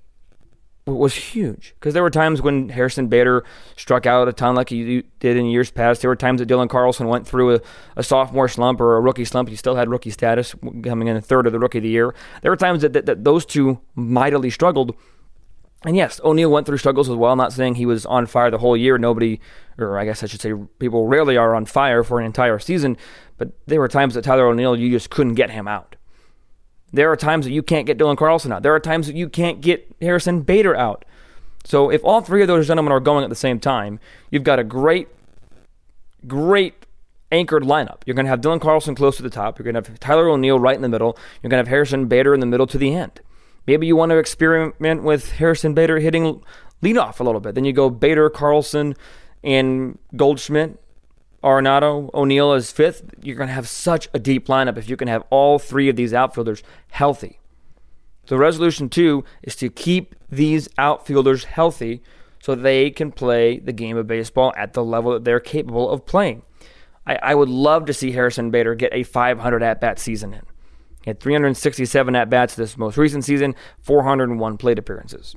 was 0.94 1.16
huge 1.16 1.74
because 1.80 1.96
there 1.96 2.04
were 2.04 2.12
times 2.12 2.42
when 2.42 2.70
Harrison 2.70 3.08
Bader 3.08 3.44
struck 3.76 4.06
out 4.06 4.28
a 4.28 4.34
ton 4.34 4.54
like 4.54 4.70
he 4.70 5.04
did 5.20 5.36
in 5.36 5.48
years 5.48 5.72
past. 5.72 6.02
There 6.02 6.10
were 6.10 6.16
times 6.16 6.40
that 6.40 6.48
Dylan 6.48 6.70
Carlson 6.70 7.08
went 7.08 7.28
through 7.28 7.56
a, 7.56 7.62
a 7.96 8.04
sophomore 8.04 8.48
slump 8.48 8.80
or 8.80 8.96
a 8.96 9.02
rookie 9.02 9.26
slump. 9.26 9.50
He 9.50 9.56
still 9.56 9.76
had 9.76 9.90
rookie 9.90 10.12
status 10.12 10.54
coming 10.84 11.08
in 11.08 11.18
a 11.18 11.22
third 11.22 11.48
of 11.48 11.54
the 11.54 11.60
rookie 11.60 11.80
of 11.80 11.84
the 11.84 11.90
year. 11.90 12.14
There 12.44 12.52
were 12.52 12.58
times 12.58 12.84
that, 12.84 12.94
that, 12.94 13.08
that 13.08 13.24
those 13.24 13.46
two 13.46 13.80
mightily 13.96 14.52
struggled. 14.52 14.96
And 15.86 15.96
yes, 15.96 16.20
O'Neill 16.24 16.52
went 16.52 16.68
through 16.68 16.78
struggles 16.78 17.10
as 17.10 17.16
well. 17.16 17.32
I'm 17.32 17.38
not 17.38 17.54
saying 17.54 17.76
he 17.76 17.86
was 17.86 18.06
on 18.06 18.28
fire 18.28 18.52
the 18.52 18.58
whole 18.60 18.78
year. 18.78 18.98
Nobody, 18.98 19.40
or 19.78 20.00
I 20.00 20.06
guess 20.06 20.24
I 20.24 20.28
should 20.28 20.42
say, 20.42 20.54
people 20.80 21.08
rarely 21.08 21.38
are 21.38 21.56
on 21.56 21.66
fire 21.66 22.04
for 22.04 22.20
an 22.20 22.26
entire 22.26 22.60
season. 22.60 22.98
But 23.38 23.52
there 23.66 23.80
were 23.80 23.88
times 23.88 24.14
that 24.14 24.24
Tyler 24.24 24.48
O'Neill, 24.48 24.76
you 24.76 24.90
just 24.92 25.10
couldn't 25.10 25.36
get 25.36 25.50
him 25.50 25.68
out. 25.68 25.96
There 26.96 27.12
are 27.12 27.18
times 27.18 27.46
that 27.46 27.52
you 27.52 27.62
can't 27.62 27.86
get 27.86 27.98
Dylan 27.98 28.18
Carlson 28.18 28.52
out. 28.52 28.64
There 28.64 28.74
are 28.74 28.80
times 28.80 29.08
that 29.08 29.16
you 29.16 29.30
can't 29.30 29.62
get 29.62 29.88
Harrison 30.02 30.42
Bader 30.42 30.76
out. 30.76 31.06
So 31.64 31.90
if 31.90 32.04
all 32.04 32.22
three 32.22 32.42
of 32.42 32.48
those 32.48 32.68
gentlemen 32.68 32.92
are 32.92 33.00
going 33.00 33.24
at 33.24 33.30
the 33.30 33.36
same 33.36 33.60
time, 33.60 34.00
you've 34.30 34.44
got 34.44 34.60
a 34.60 34.64
great, 34.64 35.08
great 36.28 36.86
anchored 37.32 37.64
lineup. 37.64 38.02
You're 38.06 38.16
going 38.16 38.26
to 38.26 38.30
have 38.30 38.42
Dylan 38.42 38.62
Carlson 38.62 38.96
close 38.96 39.18
to 39.18 39.24
the 39.24 39.30
top. 39.30 39.58
You're 39.58 39.72
going 39.72 39.84
to 39.84 39.90
have 39.90 40.00
Tyler 40.00 40.30
O'Neill 40.30 40.60
right 40.60 40.76
in 40.76 40.82
the 40.82 40.90
middle. 40.90 41.18
You're 41.42 41.50
going 41.50 41.64
to 41.64 41.66
have 41.66 41.68
Harrison 41.68 42.08
Bader 42.08 42.34
in 42.34 42.40
the 42.40 42.46
middle 42.46 42.68
to 42.68 42.78
the 42.78 42.94
end. 42.94 43.20
Maybe 43.68 43.88
you 43.88 43.96
want 43.96 44.12
to 44.12 44.18
experiment 44.18 45.04
with 45.04 45.32
Harrison 45.34 45.74
Bader 45.74 46.00
hitting 46.00 46.44
leadoff 46.84 47.20
a 47.20 47.24
little 47.24 47.42
bit. 47.42 47.56
Then 47.56 47.66
you 47.66 47.74
go 47.74 47.90
Bader, 47.90 48.30
Carlson, 48.30 48.96
and 49.44 49.98
Goldschmidt 50.16 50.80
Arenado, 51.46 52.10
O'Neill 52.14 52.54
as 52.54 52.72
fifth, 52.72 53.04
you're 53.22 53.36
going 53.36 53.48
to 53.48 53.54
have 53.54 53.70
such 53.70 54.10
a 54.14 54.20
deep 54.20 54.48
lineup 54.48 54.78
if 54.78 54.90
you 54.90 54.98
can 54.98 55.08
have 55.08 55.24
all 55.30 55.60
three 55.60 55.88
of 55.88 55.96
these 55.96 56.14
outfielders 56.14 56.64
healthy. 56.90 57.40
So, 58.26 58.36
resolution 58.36 58.90
two 58.90 59.24
is 59.44 59.56
to 59.58 59.70
keep 59.70 60.16
these 60.30 60.68
outfielders 60.80 61.44
healthy 61.44 62.02
so 62.42 62.56
they 62.56 62.90
can 62.90 63.12
play 63.12 63.60
the 63.60 63.72
game 63.72 63.96
of 63.96 64.08
baseball 64.08 64.54
at 64.58 64.74
the 64.74 64.84
level 64.84 65.12
that 65.14 65.24
they're 65.24 65.40
capable 65.40 65.90
of 65.90 66.08
playing. 66.08 66.42
I, 67.06 67.18
I 67.22 67.36
would 67.36 67.50
love 67.50 67.86
to 67.86 67.94
see 67.94 68.12
Harrison 68.12 68.50
Bader 68.50 68.74
get 68.74 68.94
a 68.94 69.04
500 69.04 69.62
at 69.62 69.80
bat 69.80 70.00
season 70.00 70.34
in. 70.34 70.42
He 71.04 71.12
had 71.12 71.20
367 71.20 72.16
at 72.16 72.30
bats 72.32 72.56
this 72.56 72.78
most 72.78 72.98
recent 72.98 73.24
season, 73.24 73.54
401 73.84 74.58
plate 74.58 74.80
appearances. 74.80 75.36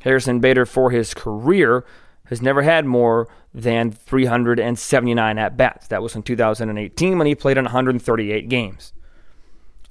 Harrison 0.00 0.40
Bader, 0.40 0.66
for 0.66 0.90
his 0.90 1.14
career, 1.14 1.84
has 2.26 2.40
never 2.40 2.62
had 2.62 2.86
more 2.86 3.28
than 3.52 3.92
379 3.92 5.38
at 5.38 5.56
bats. 5.56 5.88
That 5.88 6.02
was 6.02 6.14
in 6.16 6.22
2018 6.22 7.18
when 7.18 7.26
he 7.26 7.34
played 7.34 7.56
in 7.56 7.64
138 7.64 8.48
games. 8.48 8.92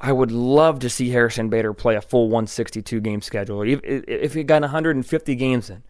I 0.01 0.11
would 0.11 0.31
love 0.31 0.79
to 0.79 0.89
see 0.89 1.11
Harrison 1.11 1.49
Bader 1.49 1.73
play 1.73 1.95
a 1.95 2.01
full 2.01 2.25
162 2.25 2.99
game 2.99 3.21
schedule. 3.21 3.63
If, 3.63 4.33
he 4.33 4.43
got 4.43 4.61
150 4.61 5.35
games 5.35 5.69
in, 5.69 5.83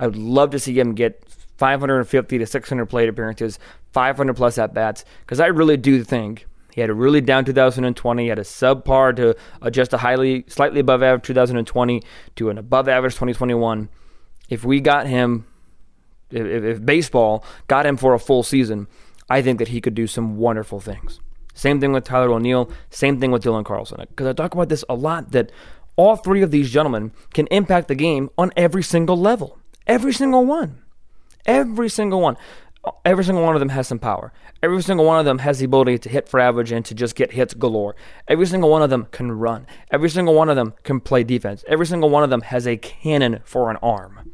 I 0.00 0.06
would 0.06 0.16
love 0.16 0.50
to 0.50 0.58
see 0.58 0.78
him 0.78 0.94
get 0.94 1.24
550 1.58 2.38
to 2.38 2.46
600 2.46 2.86
plate 2.86 3.08
appearances, 3.08 3.60
500 3.92 4.34
plus 4.34 4.58
at 4.58 4.74
bats, 4.74 5.04
because 5.20 5.38
I 5.38 5.46
really 5.46 5.76
do 5.76 6.02
think 6.02 6.46
he 6.74 6.80
had 6.80 6.90
a 6.90 6.94
really 6.94 7.20
down 7.20 7.44
2020. 7.44 8.22
He 8.22 8.28
had 8.28 8.38
a 8.38 8.42
subpar 8.42 9.14
to 9.16 9.36
just 9.70 9.92
a 9.92 9.98
highly, 9.98 10.44
slightly 10.48 10.80
above 10.80 11.02
average 11.02 11.24
2020 11.24 12.02
to 12.36 12.50
an 12.50 12.58
above 12.58 12.88
average 12.88 13.12
2021. 13.12 13.90
If 14.48 14.64
we 14.64 14.80
got 14.80 15.06
him 15.06 15.46
if, 16.32 16.64
if 16.64 16.84
baseball 16.84 17.44
got 17.68 17.86
him 17.86 17.96
for 17.96 18.14
a 18.14 18.18
full 18.18 18.42
season, 18.42 18.88
I 19.28 19.42
think 19.42 19.58
that 19.58 19.68
he 19.68 19.80
could 19.80 19.94
do 19.94 20.06
some 20.06 20.36
wonderful 20.36 20.80
things. 20.80 21.20
Same 21.54 21.80
thing 21.80 21.92
with 21.92 22.04
Tyler 22.04 22.32
O'Neill. 22.32 22.70
Same 22.90 23.20
thing 23.20 23.30
with 23.30 23.42
Dylan 23.42 23.64
Carlson. 23.64 23.98
Because 24.00 24.26
I 24.26 24.32
talk 24.32 24.54
about 24.54 24.68
this 24.68 24.84
a 24.88 24.94
lot 24.94 25.32
that 25.32 25.52
all 25.96 26.16
three 26.16 26.42
of 26.42 26.50
these 26.50 26.70
gentlemen 26.70 27.12
can 27.34 27.46
impact 27.48 27.88
the 27.88 27.94
game 27.94 28.30
on 28.38 28.52
every 28.56 28.82
single 28.82 29.16
level. 29.16 29.58
Every 29.86 30.12
single 30.12 30.44
one. 30.44 30.82
Every 31.44 31.88
single 31.88 32.20
one. 32.20 32.36
Every 33.04 33.24
single 33.24 33.44
one 33.44 33.54
of 33.54 33.60
them 33.60 33.68
has 33.68 33.86
some 33.86 33.98
power. 33.98 34.32
Every 34.62 34.82
single 34.82 35.06
one 35.06 35.18
of 35.18 35.24
them 35.24 35.38
has 35.38 35.58
the 35.58 35.66
ability 35.66 35.98
to 35.98 36.08
hit 36.08 36.28
for 36.28 36.40
average 36.40 36.72
and 36.72 36.84
to 36.86 36.94
just 36.94 37.14
get 37.14 37.32
hits 37.32 37.54
galore. 37.54 37.94
Every 38.26 38.46
single 38.46 38.70
one 38.70 38.82
of 38.82 38.90
them 38.90 39.06
can 39.12 39.30
run. 39.30 39.66
Every 39.90 40.08
single 40.08 40.34
one 40.34 40.48
of 40.48 40.56
them 40.56 40.74
can 40.82 41.00
play 41.00 41.22
defense. 41.22 41.64
Every 41.68 41.86
single 41.86 42.10
one 42.10 42.24
of 42.24 42.30
them 42.30 42.42
has 42.42 42.66
a 42.66 42.76
cannon 42.76 43.40
for 43.44 43.70
an 43.70 43.76
arm 43.82 44.32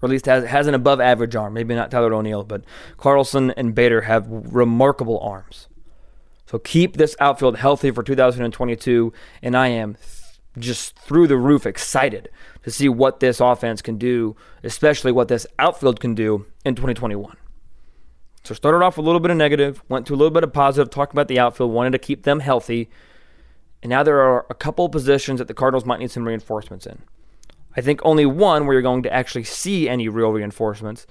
or 0.00 0.06
at 0.06 0.10
least 0.10 0.26
has, 0.26 0.44
has 0.44 0.66
an 0.66 0.74
above 0.74 1.00
average 1.00 1.36
arm. 1.36 1.54
Maybe 1.54 1.74
not 1.74 1.90
Tyler 1.90 2.14
O'Neill, 2.14 2.44
but 2.44 2.64
Carlson 2.96 3.50
and 3.52 3.74
Bader 3.74 4.02
have 4.02 4.26
remarkable 4.28 5.18
arms. 5.20 5.68
So 6.46 6.58
keep 6.58 6.96
this 6.96 7.14
outfield 7.20 7.58
healthy 7.58 7.90
for 7.90 8.02
2022, 8.02 9.12
and 9.42 9.56
I 9.56 9.68
am 9.68 9.94
th- 9.94 10.06
just 10.58 10.98
through 10.98 11.26
the 11.26 11.36
roof 11.36 11.66
excited 11.66 12.30
to 12.62 12.70
see 12.70 12.88
what 12.88 13.20
this 13.20 13.38
offense 13.38 13.82
can 13.82 13.98
do, 13.98 14.34
especially 14.64 15.12
what 15.12 15.28
this 15.28 15.46
outfield 15.58 16.00
can 16.00 16.14
do 16.14 16.46
in 16.64 16.74
2021. 16.74 17.36
So 18.44 18.54
started 18.54 18.82
off 18.82 18.96
a 18.96 19.02
little 19.02 19.20
bit 19.20 19.30
of 19.30 19.36
negative, 19.36 19.82
went 19.90 20.06
to 20.06 20.14
a 20.14 20.16
little 20.16 20.30
bit 20.30 20.42
of 20.42 20.52
positive, 20.52 20.90
talking 20.90 21.14
about 21.14 21.28
the 21.28 21.38
outfield, 21.38 21.70
wanted 21.70 21.90
to 21.90 21.98
keep 21.98 22.22
them 22.22 22.40
healthy, 22.40 22.88
and 23.82 23.90
now 23.90 24.02
there 24.02 24.20
are 24.20 24.46
a 24.50 24.54
couple 24.54 24.88
positions 24.88 25.38
that 25.38 25.48
the 25.48 25.54
Cardinals 25.54 25.84
might 25.84 26.00
need 26.00 26.10
some 26.10 26.26
reinforcements 26.26 26.86
in. 26.86 27.02
I 27.78 27.80
think 27.80 28.00
only 28.02 28.26
one 28.26 28.66
where 28.66 28.74
you're 28.74 28.82
going 28.82 29.04
to 29.04 29.12
actually 29.12 29.44
see 29.44 29.88
any 29.88 30.08
real 30.08 30.30
reinforcements. 30.30 31.06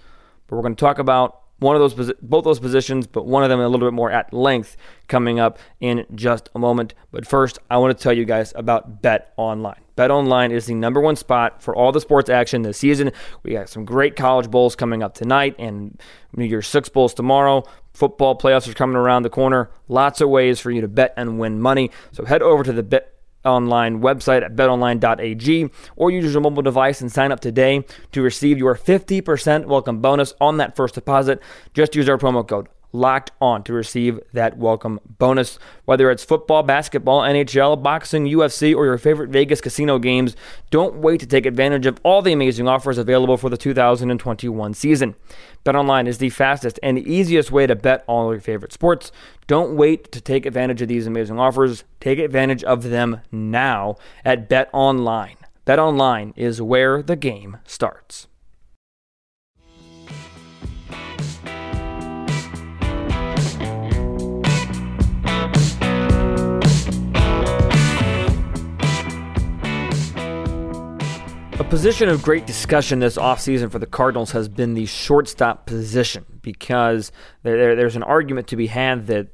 But 0.47 0.58
we're 0.58 0.63
going 0.63 0.75
to 0.75 0.80
talk 0.80 0.99
about 0.99 1.43
one 1.60 1.77
of 1.77 1.80
those 1.80 2.12
both 2.21 2.43
those 2.43 2.60
positions, 2.60 3.08
but 3.08 3.25
one 3.25 3.41
of 3.41 3.49
them 3.49 3.62
a 3.62 3.69
little 3.69 3.88
bit 3.88 3.93
more 3.93 4.12
at 4.12 4.34
length 4.34 4.75
coming 5.08 5.39
up 5.39 5.60
in 5.80 6.06
just 6.13 6.49
a 6.53 6.60
moment. 6.60 6.93
But 7.10 7.25
first, 7.25 7.58
I 7.71 7.77
want 7.77 7.97
to 7.97 8.03
tell 8.03 8.12
you 8.12 8.25
guys 8.25 8.51
about 8.53 9.01
Bet 9.01 9.34
Online. 9.38 9.80
Bet 9.95 10.12
Online 10.12 10.51
is 10.51 10.65
the 10.65 10.73
number 10.73 10.99
one 10.99 11.15
spot 11.15 11.62
for 11.63 11.73
all 11.73 11.93
the 11.93 12.01
sports 12.01 12.30
action 12.30 12.63
this 12.63 12.80
season. 12.80 13.13
We 13.43 13.53
got 13.53 13.69
some 13.69 13.86
great 13.86 14.17
college 14.17 14.51
bowls 14.51 14.75
coming 14.75 15.01
up 15.01 15.13
tonight 15.13 15.56
and 15.58 15.97
New 16.36 16.43
Year's 16.43 16.67
Six 16.67 16.89
bowls 16.89 17.13
tomorrow. 17.13 17.63
Football 17.93 18.38
playoffs 18.38 18.69
are 18.69 18.73
coming 18.73 18.97
around 18.97 19.23
the 19.23 19.30
corner. 19.30 19.71
Lots 19.88 20.19
of 20.19 20.27
ways 20.27 20.60
for 20.60 20.69
you 20.69 20.82
to 20.82 20.89
bet 20.89 21.13
and 21.15 21.39
win 21.39 21.62
money. 21.62 21.91
So 22.12 22.25
head 22.25 22.41
over 22.41 22.63
to 22.63 22.73
the 22.73 22.84
Bet 22.84 23.13
online 23.47 24.01
website 24.01 24.43
at 24.43 24.55
betonline.ag 24.55 25.69
or 25.95 26.12
use 26.12 26.31
your 26.33 26.41
mobile 26.41 26.62
device 26.62 27.01
and 27.01 27.12
sign 27.12 27.31
up 27.31 27.39
today 27.39 27.83
to 28.12 28.21
receive 28.21 28.57
your 28.57 28.75
50% 28.75 29.65
welcome 29.65 29.99
bonus 29.99 30.33
on 30.39 30.57
that 30.57 30.75
first 30.75 30.95
deposit. 30.95 31.41
Just 31.73 31.95
use 31.95 32.07
our 32.10 32.17
promo 32.17 32.47
code 32.47 32.67
locked 32.91 33.32
on 33.41 33.63
to 33.63 33.73
receive 33.73 34.19
that 34.34 34.58
welcome 34.58 35.00
bonus. 35.17 35.60
Whether 35.86 36.10
it's 36.12 36.23
football, 36.23 36.63
basketball, 36.63 37.21
NHL, 37.21 37.82
boxing, 37.82 38.26
UFC, 38.26 38.76
or 38.76 38.86
your 38.86 38.97
favorite 38.97 39.30
Vegas 39.30 39.62
casino 39.62 40.00
games, 40.00 40.36
don't 40.69 40.95
wait 40.95 41.19
to 41.19 41.26
take 41.26 41.45
advantage 41.45 41.86
of 41.86 42.00
all 42.04 42.21
the 42.21 42.34
amazing 42.34 42.67
offers 42.67 42.97
available 42.97 43.38
for 43.38 43.50
the 43.50 43.58
2021 43.58 44.73
season. 44.73 45.15
BetOnline 45.65 46.08
is 46.08 46.17
the 46.17 46.30
fastest 46.30 46.80
and 46.82 47.00
easiest 47.00 47.52
way 47.52 47.67
to 47.67 47.76
bet 47.76 48.04
all 48.08 48.32
your 48.32 48.41
favorite 48.41 48.73
sports. 48.73 49.12
Don't 49.47 49.76
wait 49.76 50.12
to 50.12 50.21
take 50.21 50.45
advantage 50.45 50.82
of 50.82 50.88
these 50.88 51.08
amazing 51.08 51.39
offers. 51.39 51.84
Take 52.00 52.19
advantage 52.19 52.63
of 52.63 52.84
them 52.84 53.21
now 53.32 53.95
at 54.23 54.50
BetOnline. 54.50 55.36
BetOnline 55.65 56.32
is 56.38 56.62
where 56.62 57.04
the 57.04 57.17
game 57.17 57.58
starts. 57.65 58.28
Position 71.69 72.08
of 72.08 72.23
great 72.23 72.45
discussion 72.45 72.99
this 72.99 73.17
offseason 73.17 73.69
for 73.69 73.77
the 73.77 73.86
Cardinals 73.86 74.32
has 74.32 74.47
been 74.47 74.73
the 74.73 74.86
shortstop 74.86 75.65
position 75.65 76.25
because 76.41 77.12
there, 77.43 77.75
there's 77.75 77.97
an 77.97 78.03
argument 78.03 78.47
to 78.47 78.56
be 78.56 78.67
had 78.67 79.08
that 79.08 79.27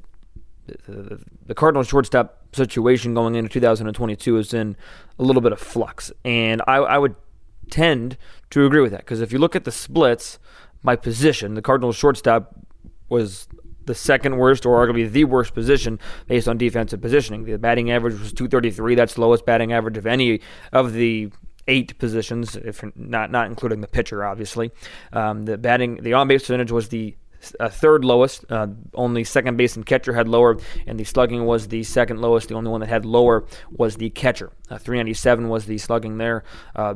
the, 0.88 1.24
the 1.46 1.54
Cardinals 1.54 1.88
shortstop 1.88 2.56
situation 2.56 3.13
going 3.13 3.36
into 3.36 3.50
2022 3.50 4.38
is 4.38 4.54
in 4.54 4.76
a 5.19 5.24
little 5.24 5.41
bit 5.41 5.52
of 5.52 5.60
flux. 5.60 6.12
And 6.26 6.62
I, 6.67 6.78
I 6.78 6.98
would 6.98 7.15
tend 7.69 8.17
to 8.50 8.65
agree 8.65 8.82
with 8.82 8.91
that 8.91 9.02
because 9.02 9.22
if 9.22 9.32
you 9.32 9.38
look 9.38 9.56
at 9.56 9.63
the 9.63 9.72
splits 9.72 10.39
by 10.84 10.96
position, 10.96 11.54
the 11.54 11.62
Cardinals 11.62 11.96
shortstop 11.96 12.56
was 13.10 13.48
the 13.86 13.93
second 13.93 14.38
worst 14.38 14.65
or 14.65 14.86
arguably 14.86 15.12
the 15.12 15.26
worst 15.26 15.54
position 15.54 16.00
based 16.28 16.48
on 16.48 16.58
defensive 16.58 17.00
positioning. 17.00 17.43
The 17.43 17.60
batting 17.60 17.91
average 17.91 18.19
was 18.19 18.34
233. 18.34 18.96
That's 18.96 19.13
the 19.13 19.22
lowest 19.22 19.46
batting 19.46 19.72
average 19.72 19.98
of 19.98 20.08
any 20.08 20.41
of 20.72 20.93
the 20.93 21.32
eight 21.67 21.97
positions, 21.97 22.56
if 22.56 22.84
not 22.95 23.32
not 23.32 23.47
including 23.47 23.82
the 23.82 23.88
pitcher, 23.88 24.23
obviously. 24.23 24.71
Um, 25.12 25.43
the 25.43 25.58
batting, 25.58 25.97
the 26.02 26.13
on 26.13 26.28
base 26.28 26.43
percentage 26.43 26.71
was 26.71 26.89
the 26.89 27.15
uh, 27.60 27.69
third 27.69 28.06
lowest. 28.06 28.45
Uh, 28.49 28.67
only 28.93 29.23
second 29.23 29.58
base 29.58 29.76
and 29.76 29.86
catcher 29.86 30.13
had 30.13 30.28
lower, 30.28 30.58
and 30.88 30.99
the 30.99 31.04
slugging 31.04 31.45
was 31.45 31.67
the 31.67 31.84
second 31.84 32.21
lowest. 32.21 32.49
The 32.49 32.56
only 32.56 32.71
one 32.71 32.82
that 32.82 32.89
had 32.89 33.06
lower 33.06 33.45
was 33.71 33.95
the 33.95 34.10
catcher. 34.10 34.52
Uh, 34.69 34.78
397 34.78 35.49
was 35.49 35.65
the 35.65 35.78
slugging 35.78 36.17
there. 36.17 36.43
Uh, 36.76 36.95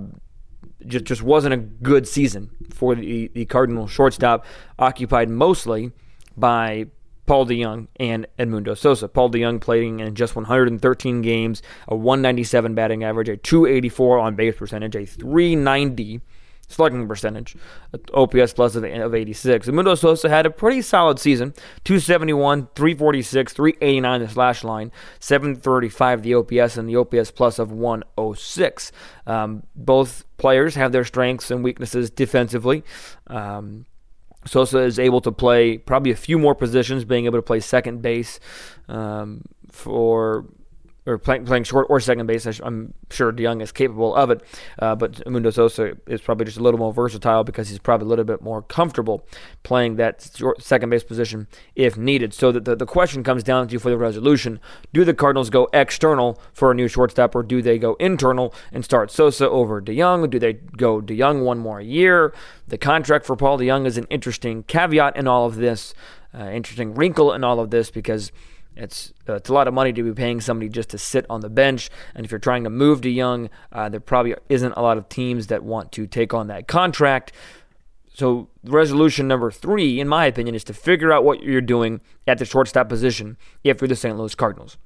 just 0.86 1.06
just 1.06 1.24
wasn't 1.24 1.54
a 1.54 1.58
good 1.58 2.08
season 2.08 2.50
for 2.74 2.96
the 2.96 3.30
the 3.34 3.46
Cardinal 3.46 3.88
shortstop, 3.88 4.46
occupied 4.78 5.30
mostly 5.30 5.92
by 6.36 6.88
Paul 7.28 7.46
DeJong 7.46 7.88
and 7.98 8.26
Edmundo 8.40 8.76
Sosa. 8.76 9.08
Paul 9.08 9.30
DeJong 9.30 9.62
playing 9.62 10.00
in 10.00 10.16
just 10.16 10.36
113 10.36 11.22
games, 11.22 11.62
a 11.88 11.96
197 11.96 12.74
batting 12.74 13.04
average, 13.04 13.30
a 13.30 13.38
284 13.38 14.18
on 14.18 14.36
base 14.36 14.56
percentage, 14.56 14.96
a 14.96 15.06
390 15.06 16.22
slugging 16.70 17.08
percentage, 17.08 17.56
OPS 18.14 18.54
plus 18.54 18.76
of, 18.76 18.84
of 18.84 19.16
86. 19.16 19.68
Edmundo 19.68 19.98
Sosa 19.98 20.30
had 20.30 20.46
a 20.46 20.50
pretty 20.50 20.82
solid 20.82 21.20
season 21.20 21.54
271, 21.84 22.70
346, 22.76 23.54
389 23.54 24.22
the 24.22 24.30
slash 24.30 24.64
line, 24.64 24.92
735 25.20 26.24
the 26.24 26.34
OPS, 26.34 26.78
and 26.78 26.90
the 26.90 26.96
OPS 26.96 27.32
plus 27.32 27.60
of 27.60 27.72
106. 27.72 28.92
Um, 29.26 29.64
both 29.76 30.26
players 30.38 30.76
have 30.76 30.92
their 30.92 31.06
strengths 31.06 31.52
and 31.52 31.64
weaknesses 31.64 32.10
defensively. 32.10 32.84
Um, 33.28 33.86
Sosa 34.48 34.80
is 34.80 34.98
able 35.00 35.22
to 35.22 35.32
play 35.32 35.78
probably 35.78 36.12
a 36.12 36.16
few 36.16 36.40
more 36.40 36.56
positions, 36.56 37.06
being 37.06 37.26
able 37.26 37.38
to 37.38 37.44
play 37.44 37.60
second 37.60 38.02
base 38.02 38.40
um, 38.88 39.44
for 39.72 40.46
or 41.08 41.18
playing, 41.18 41.46
playing 41.46 41.64
short 41.64 41.88
or 41.90 42.00
second 42.00 42.28
base. 42.28 42.46
I'm 42.46 42.94
sure 43.10 43.32
DeJong 43.32 43.62
is 43.62 43.72
capable 43.72 44.14
of 44.14 44.30
it, 44.30 44.42
uh, 44.78 44.94
but 44.94 45.26
Mundo 45.28 45.50
Sosa 45.50 45.94
is 46.06 46.22
probably 46.22 46.46
just 46.46 46.58
a 46.58 46.62
little 46.62 46.78
more 46.78 46.94
versatile 46.94 47.44
because 47.44 47.70
he's 47.70 47.80
probably 47.80 48.06
a 48.06 48.10
little 48.10 48.26
bit 48.26 48.42
more 48.42 48.62
comfortable 48.62 49.26
playing 49.64 49.96
that 49.96 50.30
short, 50.36 50.62
second 50.62 50.90
base 50.90 51.04
position 51.04 51.48
if 51.76 51.98
needed. 51.98 52.34
So 52.34 52.52
that 52.52 52.66
the, 52.66 52.76
the 52.76 52.86
question 52.86 53.24
comes 53.24 53.44
down 53.44 53.68
to 53.68 53.74
you 53.74 53.80
for 53.80 53.90
the 53.90 53.98
resolution: 53.98 54.60
Do 54.94 55.06
the 55.06 55.14
Cardinals 55.14 55.50
go 55.50 55.70
external 55.72 56.40
for 56.54 56.72
a 56.72 56.76
new 56.76 56.90
shortstop, 56.90 57.34
or 57.36 57.44
do 57.44 57.62
they 57.62 57.80
go 57.80 57.96
internal 57.96 58.54
and 58.74 58.84
start 58.84 59.10
Sosa 59.10 59.50
over 59.50 59.82
DeJong? 59.82 60.30
Do 60.30 60.40
they 60.40 60.54
go 60.54 61.02
DeJong 61.02 61.44
one 61.44 61.58
more 61.60 61.80
year? 61.80 62.34
The 62.68 62.78
contract 62.78 63.26
for 63.26 63.38
Paul 63.38 63.58
DeJong 63.60 63.86
is 63.86 63.98
an 63.98 64.08
interesting 64.10 64.64
caveat 64.64 65.16
in 65.16 65.26
all 65.26 65.46
of 65.46 65.56
this, 65.56 65.94
uh, 66.38 66.50
interesting 66.50 66.94
wrinkle 66.94 67.32
in 67.32 67.46
all 67.46 67.62
of 67.62 67.70
this 67.70 67.90
because 67.90 68.34
it's 68.78 69.14
uh, 69.28 69.34
it's 69.34 69.50
a 69.50 69.54
lot 69.54 69.68
of 69.68 69.74
money 69.74 69.94
to 69.94 70.04
be 70.04 70.14
paying 70.14 70.42
somebody 70.42 70.70
just 70.70 70.90
to 70.90 70.98
sit 70.98 71.26
on 71.30 71.42
the 71.42 71.50
bench. 71.50 71.90
And 72.16 72.26
if 72.26 72.32
you're 72.32 72.40
trying 72.40 72.64
to 72.64 72.70
move 72.70 73.02
DeJong, 73.02 73.50
uh, 73.72 73.90
there 73.90 74.00
probably 74.00 74.36
isn't 74.50 74.74
a 74.74 74.82
lot 74.82 74.98
of 74.98 75.10
teams 75.10 75.48
that 75.48 75.64
want 75.64 75.92
to 75.94 76.08
take 76.08 76.34
on 76.34 76.48
that 76.48 76.68
contract. 76.68 77.32
So 78.14 78.50
resolution 78.64 79.28
number 79.28 79.52
three, 79.52 80.00
in 80.00 80.08
my 80.08 80.26
opinion, 80.26 80.56
is 80.56 80.64
to 80.66 80.74
figure 80.74 81.12
out 81.12 81.24
what 81.24 81.44
you're 81.44 81.62
doing 81.62 82.02
at 82.26 82.40
the 82.40 82.46
shortstop 82.46 82.90
position 82.90 83.38
if 83.64 83.80
you're 83.80 83.88
the 83.88 83.96
St. 83.96 84.18
Louis 84.18 84.34
Cardinals. 84.34 84.78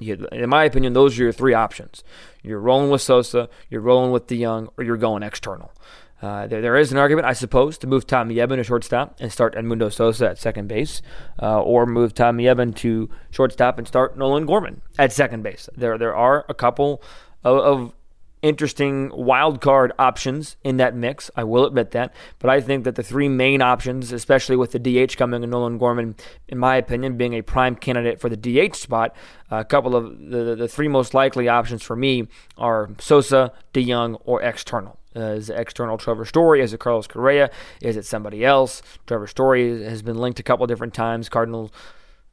In 0.00 0.48
my 0.48 0.64
opinion, 0.64 0.92
those 0.92 1.18
are 1.18 1.24
your 1.24 1.32
three 1.32 1.52
options. 1.52 2.04
You're 2.42 2.60
rolling 2.60 2.90
with 2.90 3.02
Sosa, 3.02 3.50
you're 3.68 3.80
rolling 3.80 4.12
with 4.12 4.28
DeJong, 4.28 4.68
or 4.78 4.84
you're 4.84 4.96
going 4.96 5.22
external. 5.22 5.72
Uh, 6.20 6.46
there, 6.46 6.60
there 6.60 6.76
is 6.76 6.90
an 6.90 6.98
argument, 6.98 7.26
I 7.26 7.32
suppose, 7.32 7.78
to 7.78 7.86
move 7.86 8.06
Tommy 8.06 8.36
Edman 8.36 8.56
to 8.56 8.64
shortstop 8.64 9.16
and 9.20 9.32
start 9.32 9.54
Edmundo 9.54 9.92
Sosa 9.92 10.30
at 10.30 10.38
second 10.38 10.66
base, 10.66 11.00
uh, 11.40 11.60
or 11.62 11.86
move 11.86 12.14
Tommy 12.14 12.44
Edman 12.44 12.74
to 12.76 13.08
shortstop 13.30 13.78
and 13.78 13.86
start 13.86 14.18
Nolan 14.18 14.46
Gorman 14.46 14.82
at 14.98 15.12
second 15.12 15.42
base. 15.42 15.68
There, 15.76 15.96
there 15.96 16.14
are 16.14 16.44
a 16.48 16.54
couple 16.54 17.02
of, 17.44 17.58
of 17.58 17.94
interesting 18.42 19.10
wild 19.12 19.60
card 19.60 19.92
options 19.98 20.56
in 20.64 20.76
that 20.78 20.94
mix. 20.94 21.30
I 21.36 21.44
will 21.44 21.64
admit 21.64 21.90
that, 21.92 22.14
but 22.38 22.50
I 22.50 22.60
think 22.60 22.84
that 22.84 22.94
the 22.94 23.02
three 23.02 23.28
main 23.28 23.62
options, 23.62 24.12
especially 24.12 24.56
with 24.56 24.72
the 24.72 24.78
DH 24.78 25.16
coming 25.16 25.42
and 25.42 25.50
Nolan 25.50 25.78
Gorman, 25.78 26.16
in 26.48 26.58
my 26.58 26.76
opinion, 26.76 27.16
being 27.16 27.34
a 27.34 27.42
prime 27.42 27.74
candidate 27.74 28.20
for 28.20 28.28
the 28.28 28.36
DH 28.36 28.76
spot, 28.76 29.14
a 29.50 29.64
couple 29.64 29.96
of 29.96 30.18
the, 30.30 30.54
the 30.54 30.68
three 30.68 30.88
most 30.88 31.14
likely 31.14 31.48
options 31.48 31.82
for 31.82 31.96
me 31.96 32.28
are 32.56 32.90
Sosa, 32.98 33.52
DeJong, 33.72 34.20
or 34.24 34.42
external. 34.42 34.98
Uh, 35.16 35.32
is 35.32 35.50
it 35.50 35.58
external 35.58 35.98
Trevor 35.98 36.24
Story? 36.24 36.60
Is 36.60 36.72
it 36.72 36.80
Carlos 36.80 37.06
Correa? 37.06 37.50
Is 37.80 37.96
it 37.96 38.04
somebody 38.04 38.44
else? 38.44 38.82
Trevor 39.06 39.26
Story 39.26 39.82
has 39.82 40.02
been 40.02 40.18
linked 40.18 40.38
a 40.38 40.42
couple 40.42 40.66
different 40.66 40.94
times. 40.94 41.28
Cardinals. 41.28 41.70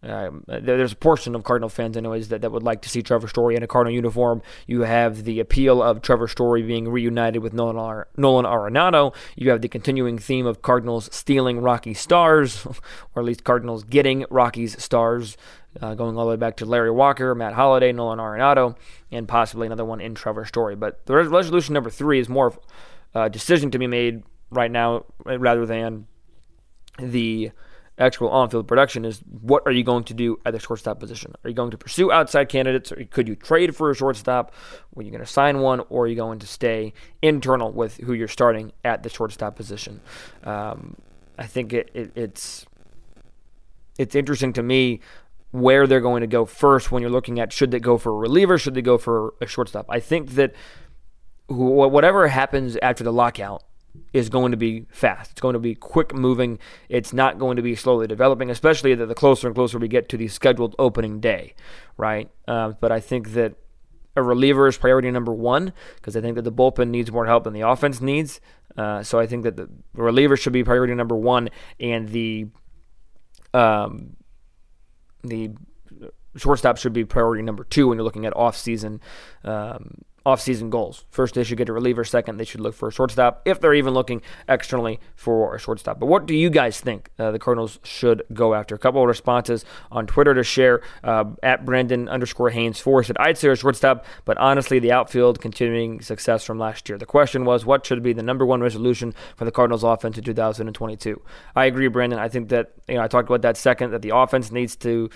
Uh, 0.06 0.32
there's 0.48 0.91
a 0.91 0.96
portion 0.96 1.34
of 1.34 1.44
Cardinal 1.44 1.70
fans, 1.70 1.98
anyways, 1.98 2.30
that, 2.30 2.41
that 2.41 2.52
would 2.52 2.63
like 2.63 2.82
to 2.84 2.89
see 2.89 3.02
Trevor 3.02 3.28
Story 3.28 3.56
in 3.56 3.63
a 3.63 3.68
Cardinal 3.68 3.94
uniform. 3.94 4.41
You 4.68 4.82
have 4.82 5.24
the 5.24 5.39
appeal 5.39 5.82
of 5.82 6.02
Trevor 6.02 6.28
Story 6.28 6.62
being 6.62 6.88
reunited 6.88 7.41
with 7.41 7.54
Nolan, 7.54 7.78
Ar- 7.78 8.08
Nolan 8.15 8.46
Arenado. 8.46 9.15
You 9.36 9.50
have 9.50 9.62
the 9.62 9.68
continuing 9.68 10.20
theme 10.20 10.46
of 10.46 10.62
Cardinals 10.62 11.10
stealing 11.12 11.60
Rocky 11.60 11.94
stars, 11.94 12.65
or 13.15 13.22
at 13.22 13.26
least 13.26 13.44
Cardinals 13.44 13.84
getting 13.84 14.26
Rocky's 14.30 14.82
stars 14.82 15.38
uh, 15.82 15.96
going 15.96 16.18
all 16.18 16.26
the 16.26 16.32
way 16.32 16.36
back 16.36 16.58
to 16.58 16.65
Larry 16.65 16.91
Walker, 16.91 17.34
Matt 17.36 17.54
Holliday, 17.54 17.91
Nolan 17.91 18.20
Arenado, 18.20 18.78
and 19.12 19.28
possibly 19.28 19.68
another 19.68 19.86
one 19.86 20.02
in 20.02 20.15
Trevor 20.15 20.46
Story. 20.46 20.76
But 20.76 21.06
the 21.06 21.15
resolution 21.15 21.74
number 21.74 21.89
three 21.89 22.20
is 22.20 22.30
more 22.30 22.54
a 23.13 23.20
uh, 23.20 23.28
decision 23.30 23.72
to 23.72 23.80
be 23.80 23.88
made 23.88 24.24
right 24.52 24.72
now 24.72 25.06
rather 25.26 25.65
than 25.65 26.08
the 27.00 27.52
actual 27.97 28.29
on-field 28.29 28.67
production 28.67 29.05
is 29.05 29.21
what 29.41 29.63
are 29.65 29.71
you 29.71 29.84
going 29.84 30.03
to 30.03 30.13
do 30.13 30.38
at 30.45 30.53
the 30.53 30.60
shortstop 30.60 30.99
position? 30.99 31.34
Are 31.43 31.49
you 31.49 31.55
going 31.55 31.71
to 31.71 31.77
pursue 31.77 32.12
outside 32.12 32.49
candidates, 32.49 32.91
or 32.91 33.03
could 33.05 33.27
you 33.27 33.36
trade 33.36 33.75
for 33.75 33.89
a 33.89 33.95
shortstop? 33.95 34.53
Are 34.95 35.01
you 35.01 35.12
going 35.12 35.23
to 35.23 35.29
sign 35.29 35.60
one, 35.60 35.81
or 35.89 36.03
are 36.03 36.08
you 36.08 36.15
going 36.15 36.39
to 36.39 36.47
stay 36.47 36.93
internal 37.21 37.71
with 37.71 37.97
who 37.97 38.13
you're 38.13 38.27
starting 38.27 38.73
at 38.84 39.03
the 39.03 39.10
shortstop 39.10 39.55
position? 39.55 40.01
Um, 40.43 40.95
I 41.38 41.47
think 41.47 41.73
it, 41.73 41.89
it, 41.93 42.12
it's 42.15 42.65
it's 43.97 44.15
interesting 44.15 44.53
to 44.53 44.63
me 44.63 44.99
where 45.51 45.88
they're 45.88 46.01
going 46.01 46.21
to 46.21 46.27
go 46.27 46.45
first 46.45 46.91
when 46.91 47.01
you're 47.01 47.12
looking 47.12 47.39
at 47.39 47.53
should 47.53 47.71
they 47.71 47.79
go 47.79 47.97
for 47.97 48.12
a 48.12 48.15
reliever, 48.15 48.58
should 48.58 48.73
they 48.73 48.81
go 48.81 48.97
for 48.97 49.34
a 49.39 49.47
shortstop. 49.47 49.86
I 49.89 50.01
think 50.01 50.31
that 50.31 50.53
whatever 51.47 52.27
happens 52.27 52.75
after 52.81 53.03
the 53.03 53.13
lockout 53.13 53.63
is 54.13 54.29
going 54.29 54.51
to 54.51 54.58
be 54.58 54.86
fast. 54.89 55.31
It's 55.31 55.41
going 55.41 55.53
to 55.53 55.60
be 55.60 55.75
quick 55.75 56.13
moving. 56.13 56.60
It's 56.89 57.13
not 57.13 57.38
going 57.38 57.55
to 57.58 57.62
be 57.62 57.75
slowly 57.75 58.08
developing, 58.08 58.49
especially 58.49 58.95
the, 58.95 59.05
the 59.05 59.15
closer 59.15 59.47
and 59.47 59.55
closer 59.55 59.77
we 59.77 59.88
get 59.88 60.10
to 60.10 60.17
the 60.17 60.27
scheduled 60.27 60.75
opening 60.79 61.19
day, 61.19 61.53
right? 61.97 62.29
Uh, 62.47 62.73
but 62.79 62.91
I 62.91 62.99
think 62.99 63.34
that 63.34 63.55
a 64.15 64.23
reliever 64.23 64.67
is 64.67 64.77
priority 64.77 65.12
number 65.12 65.34
one 65.34 65.73
because 65.95 66.15
I 66.15 66.21
think 66.21 66.36
that 66.36 66.43
the 66.43 66.51
bullpen 66.51 66.89
needs 66.89 67.12
more 67.12 67.25
help 67.25 67.43
than 67.43 67.53
the 67.53 67.62
offense 67.62 67.99
needs. 68.01 68.39
Uh, 68.77 69.03
so 69.03 69.19
I 69.19 69.27
think 69.27 69.43
that 69.43 69.58
the 69.58 69.69
reliever 69.93 70.38
should 70.38 70.53
be 70.53 70.63
priority 70.63 70.93
number 70.95 71.15
one, 71.15 71.49
and 71.79 72.10
the 72.10 72.47
um, 73.53 74.17
the 75.23 75.51
shortstop 76.36 76.77
should 76.77 76.91
be 76.91 77.05
priority 77.05 77.41
number 77.41 77.63
two 77.63 77.88
when 77.88 77.97
you're 77.97 78.03
looking 78.03 78.25
at 78.25 78.36
off-season 78.36 78.99
um, 79.45 80.01
off-season 80.26 80.70
goals. 80.70 81.06
First, 81.12 81.36
they 81.36 81.44
should 81.44 81.58
get 81.58 81.70
a 81.70 81.74
reliever. 81.74 82.04
Second, 82.04 82.38
they 82.38 82.46
should 82.46 82.62
look 82.62 82.74
for 82.74 82.88
a 82.88 82.92
shortstop 82.92 83.42
if 83.46 83.60
they're 83.60 83.74
even 83.74 83.94
looking 83.94 84.22
externally 84.50 85.00
for 85.16 85.56
a 85.56 85.60
shortstop. 85.60 86.00
But 86.00 86.08
what 86.08 86.26
do 86.26 86.34
you 86.36 86.50
guys 86.50 86.80
think 86.80 87.10
uh, 87.20 87.32
the 87.32 87.40
Cardinals 87.40 87.80
should 87.84 88.24
go 88.34 88.54
after? 88.54 88.76
A 88.76 88.80
couple 88.80 89.02
of 89.02 89.08
responses 89.08 89.66
on 89.92 90.08
Twitter 90.08 90.34
to 90.34 90.44
share 90.44 90.82
uh, 91.04 91.26
at 91.44 91.64
Brandon 91.66 92.10
underscore 92.10 92.50
Haynes 92.50 92.80
four 92.80 93.04
said 93.04 93.18
I'd 93.20 93.38
say 93.38 93.50
a 93.50 93.56
shortstop, 93.56 94.06
but 94.26 94.38
honestly, 94.38 94.80
the 94.80 94.92
outfield 94.92 95.40
continuing 95.40 96.02
success 96.02 96.44
from 96.44 96.58
last 96.58 96.90
year. 96.90 96.98
The 96.98 97.06
question 97.06 97.46
was 97.46 97.66
what 97.66 97.86
should 97.86 98.02
be 98.02 98.14
the 98.14 98.24
number 98.24 98.46
one 98.46 98.62
resolution 98.62 99.14
for 99.36 99.46
the 99.46 99.52
Cardinals 99.52 99.84
offense 99.84 100.18
in 100.18 100.24
2022. 100.24 101.22
I 101.56 101.66
agree, 101.66 101.88
Brandon. 101.88 102.20
I 102.20 102.30
think 102.30 102.50
that 102.50 102.72
you 102.88 102.96
know 102.96 103.04
I 103.04 103.08
talked 103.08 103.30
about 103.30 103.42
that 103.44 103.58
second 103.58 103.92
that 103.92 104.02
the 104.02 104.16
offense 104.16 104.52
needs 104.52 104.76
to 104.78 105.10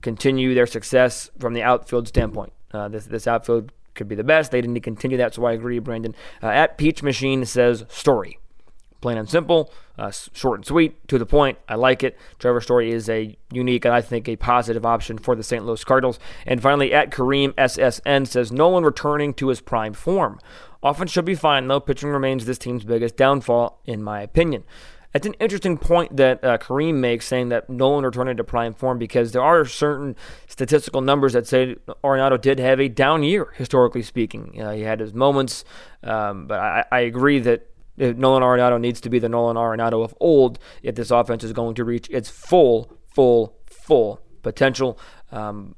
continue 0.00 0.54
their 0.54 0.66
success 0.66 1.30
from 1.38 1.54
the 1.54 1.62
outfield 1.62 2.08
standpoint. 2.08 2.52
Uh, 2.72 2.88
this 2.88 3.06
this 3.06 3.26
outfield 3.26 3.72
could 3.98 4.08
be 4.08 4.14
the 4.14 4.24
best. 4.24 4.50
They 4.50 4.62
didn't 4.62 4.80
continue 4.80 5.18
that, 5.18 5.34
so 5.34 5.44
I 5.44 5.52
agree, 5.52 5.78
Brandon. 5.78 6.14
Uh, 6.42 6.46
at 6.46 6.78
Peach 6.78 7.02
Machine 7.02 7.44
says 7.44 7.84
story. 7.88 8.38
Plain 9.00 9.18
and 9.18 9.30
simple, 9.30 9.72
uh, 9.96 10.10
short 10.32 10.58
and 10.58 10.66
sweet, 10.66 11.06
to 11.06 11.18
the 11.18 11.26
point. 11.26 11.58
I 11.68 11.76
like 11.76 12.02
it. 12.02 12.18
Trevor 12.40 12.60
Story 12.60 12.90
is 12.90 13.08
a 13.08 13.36
unique 13.52 13.84
and 13.84 13.94
I 13.94 14.00
think 14.00 14.28
a 14.28 14.34
positive 14.34 14.84
option 14.84 15.18
for 15.18 15.36
the 15.36 15.44
St. 15.44 15.64
Louis 15.64 15.84
Cardinals. 15.84 16.18
And 16.44 16.60
finally, 16.60 16.92
at 16.92 17.10
Kareem 17.10 17.52
SSN 17.52 18.26
says 18.26 18.50
Nolan 18.50 18.84
returning 18.84 19.34
to 19.34 19.48
his 19.48 19.60
prime 19.60 19.92
form. 19.92 20.40
Offense 20.82 21.12
should 21.12 21.24
be 21.24 21.36
fine, 21.36 21.68
though. 21.68 21.78
Pitching 21.78 22.08
remains 22.08 22.44
this 22.44 22.58
team's 22.58 22.84
biggest 22.84 23.16
downfall, 23.16 23.80
in 23.84 24.02
my 24.02 24.20
opinion. 24.20 24.64
It's 25.18 25.26
an 25.26 25.34
interesting 25.40 25.78
point 25.78 26.16
that 26.16 26.44
uh, 26.44 26.58
Kareem 26.58 26.94
makes, 26.94 27.26
saying 27.26 27.48
that 27.48 27.68
Nolan 27.68 28.04
returned 28.04 28.36
to 28.36 28.44
prime 28.44 28.72
form 28.72 28.98
because 28.98 29.32
there 29.32 29.42
are 29.42 29.64
certain 29.64 30.14
statistical 30.46 31.00
numbers 31.00 31.32
that 31.32 31.44
say 31.44 31.74
Arenado 32.04 32.40
did 32.40 32.60
have 32.60 32.78
a 32.78 32.88
down 32.88 33.24
year, 33.24 33.52
historically 33.56 34.02
speaking. 34.02 34.62
Uh, 34.62 34.70
he 34.70 34.82
had 34.82 35.00
his 35.00 35.12
moments, 35.12 35.64
um, 36.04 36.46
but 36.46 36.60
I, 36.60 36.84
I 36.92 37.00
agree 37.00 37.40
that 37.40 37.66
Nolan 37.96 38.44
Arenado 38.44 38.80
needs 38.80 39.00
to 39.00 39.10
be 39.10 39.18
the 39.18 39.28
Nolan 39.28 39.56
Arenado 39.56 40.04
of 40.04 40.14
old 40.20 40.60
if 40.84 40.94
this 40.94 41.10
offense 41.10 41.42
is 41.42 41.52
going 41.52 41.74
to 41.74 41.84
reach 41.84 42.08
its 42.10 42.30
full 42.30 42.96
full, 43.18 43.56
full 43.66 44.20
potential. 44.44 44.96
Um, 45.32 45.74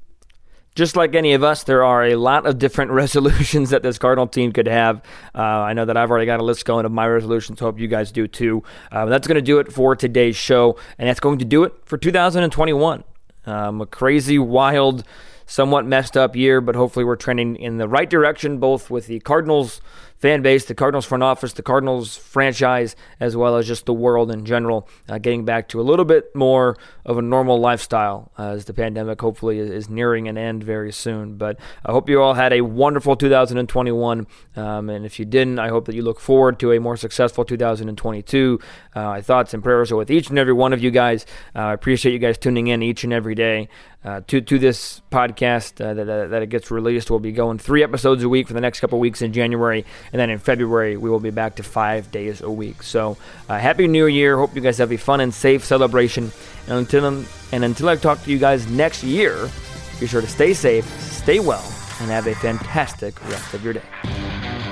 just 0.80 0.96
like 0.96 1.14
any 1.14 1.34
of 1.34 1.44
us, 1.44 1.62
there 1.64 1.84
are 1.84 2.06
a 2.06 2.16
lot 2.16 2.46
of 2.46 2.58
different 2.58 2.90
resolutions 3.02 3.68
that 3.68 3.82
this 3.82 3.98
Cardinal 3.98 4.26
team 4.26 4.50
could 4.50 4.66
have. 4.66 5.02
Uh, 5.34 5.38
I 5.42 5.74
know 5.74 5.84
that 5.84 5.94
I've 5.94 6.10
already 6.10 6.24
got 6.24 6.40
a 6.40 6.42
list 6.42 6.64
going 6.64 6.86
of 6.86 6.90
my 6.90 7.06
resolutions. 7.06 7.60
Hope 7.60 7.78
you 7.78 7.86
guys 7.86 8.10
do 8.10 8.26
too. 8.26 8.64
Uh, 8.90 9.04
that's 9.04 9.26
going 9.26 9.34
to 9.34 9.42
do 9.42 9.58
it 9.58 9.70
for 9.70 9.94
today's 9.94 10.36
show, 10.36 10.78
and 10.96 11.06
that's 11.06 11.20
going 11.20 11.38
to 11.38 11.44
do 11.44 11.64
it 11.64 11.74
for 11.84 11.98
2021. 11.98 13.04
Um, 13.44 13.82
a 13.82 13.86
crazy, 13.86 14.38
wild, 14.38 15.04
somewhat 15.50 15.84
messed 15.84 16.16
up 16.16 16.36
year, 16.36 16.60
but 16.60 16.76
hopefully 16.76 17.04
we're 17.04 17.16
trending 17.16 17.56
in 17.56 17.78
the 17.78 17.88
right 17.88 18.08
direction, 18.08 18.58
both 18.58 18.88
with 18.88 19.08
the 19.08 19.18
Cardinals 19.20 19.80
fan 20.20 20.42
base, 20.42 20.66
the 20.66 20.74
Cardinals 20.74 21.06
front 21.06 21.22
office, 21.22 21.54
the 21.54 21.62
Cardinals 21.62 22.16
franchise, 22.16 22.94
as 23.18 23.36
well 23.36 23.56
as 23.56 23.66
just 23.66 23.86
the 23.86 23.92
world 23.92 24.30
in 24.30 24.44
general, 24.44 24.86
uh, 25.08 25.18
getting 25.18 25.44
back 25.44 25.66
to 25.68 25.80
a 25.80 25.82
little 25.82 26.04
bit 26.04 26.36
more 26.36 26.76
of 27.04 27.18
a 27.18 27.22
normal 27.22 27.58
lifestyle 27.58 28.30
uh, 28.38 28.50
as 28.50 28.66
the 28.66 28.74
pandemic 28.74 29.20
hopefully 29.20 29.58
is, 29.58 29.88
nearing 29.88 30.28
an 30.28 30.38
end 30.38 30.62
very 30.62 30.92
soon. 30.92 31.36
But 31.36 31.58
I 31.84 31.90
hope 31.90 32.08
you 32.08 32.22
all 32.22 32.34
had 32.34 32.52
a 32.52 32.60
wonderful 32.60 33.16
2021. 33.16 34.26
Um, 34.54 34.90
and 34.90 35.04
if 35.04 35.18
you 35.18 35.24
didn't, 35.24 35.58
I 35.58 35.68
hope 35.68 35.86
that 35.86 35.96
you 35.96 36.02
look 36.02 36.20
forward 36.20 36.60
to 36.60 36.72
a 36.72 36.78
more 36.78 36.96
successful 36.96 37.44
2022. 37.44 38.60
Uh, 38.94 39.02
my 39.02 39.22
thoughts 39.22 39.52
and 39.54 39.64
prayers 39.64 39.90
are 39.90 39.96
with 39.96 40.10
each 40.10 40.28
and 40.28 40.38
every 40.38 40.52
one 40.52 40.72
of 40.72 40.82
you 40.82 40.90
guys. 40.90 41.24
Uh, 41.56 41.60
I 41.60 41.72
appreciate 41.72 42.12
you 42.12 42.18
guys 42.18 42.38
tuning 42.38 42.68
in 42.68 42.82
each 42.82 43.02
and 43.02 43.12
every 43.12 43.34
day 43.34 43.68
uh, 44.04 44.20
to 44.26 44.40
to 44.40 44.58
this 44.58 45.02
podcast 45.10 45.84
uh, 45.84 45.94
that, 45.94 46.30
that 46.30 46.42
it 46.42 46.48
gets 46.48 46.70
released. 46.70 47.10
We'll 47.10 47.20
be 47.20 47.32
going 47.32 47.58
three 47.58 47.82
episodes 47.82 48.22
a 48.22 48.28
week 48.28 48.48
for 48.48 48.54
the 48.54 48.60
next 48.60 48.80
couple 48.80 48.98
weeks 48.98 49.22
in 49.22 49.32
January, 49.32 49.84
and 50.12 50.20
then 50.20 50.30
in 50.30 50.38
February 50.38 50.96
we 50.96 51.10
will 51.10 51.20
be 51.20 51.30
back 51.30 51.56
to 51.56 51.62
five 51.62 52.10
days 52.10 52.40
a 52.40 52.50
week. 52.50 52.82
So 52.82 53.16
uh, 53.48 53.58
happy 53.58 53.86
New 53.86 54.06
Year! 54.06 54.38
Hope 54.38 54.54
you 54.54 54.60
guys 54.60 54.78
have 54.78 54.92
a 54.92 54.96
fun 54.96 55.20
and 55.20 55.32
safe 55.32 55.64
celebration. 55.64 56.32
And 56.66 56.78
until 56.78 57.04
and 57.04 57.64
until 57.64 57.88
I 57.88 57.96
talk 57.96 58.22
to 58.24 58.30
you 58.30 58.38
guys 58.38 58.66
next 58.68 59.02
year, 59.02 59.50
be 59.98 60.06
sure 60.06 60.20
to 60.20 60.26
stay 60.28 60.54
safe, 60.54 60.88
stay 61.00 61.40
well, 61.40 61.64
and 62.00 62.10
have 62.10 62.26
a 62.26 62.34
fantastic 62.34 63.22
rest 63.28 63.54
of 63.54 63.64
your 63.64 63.74
day. 63.74 64.69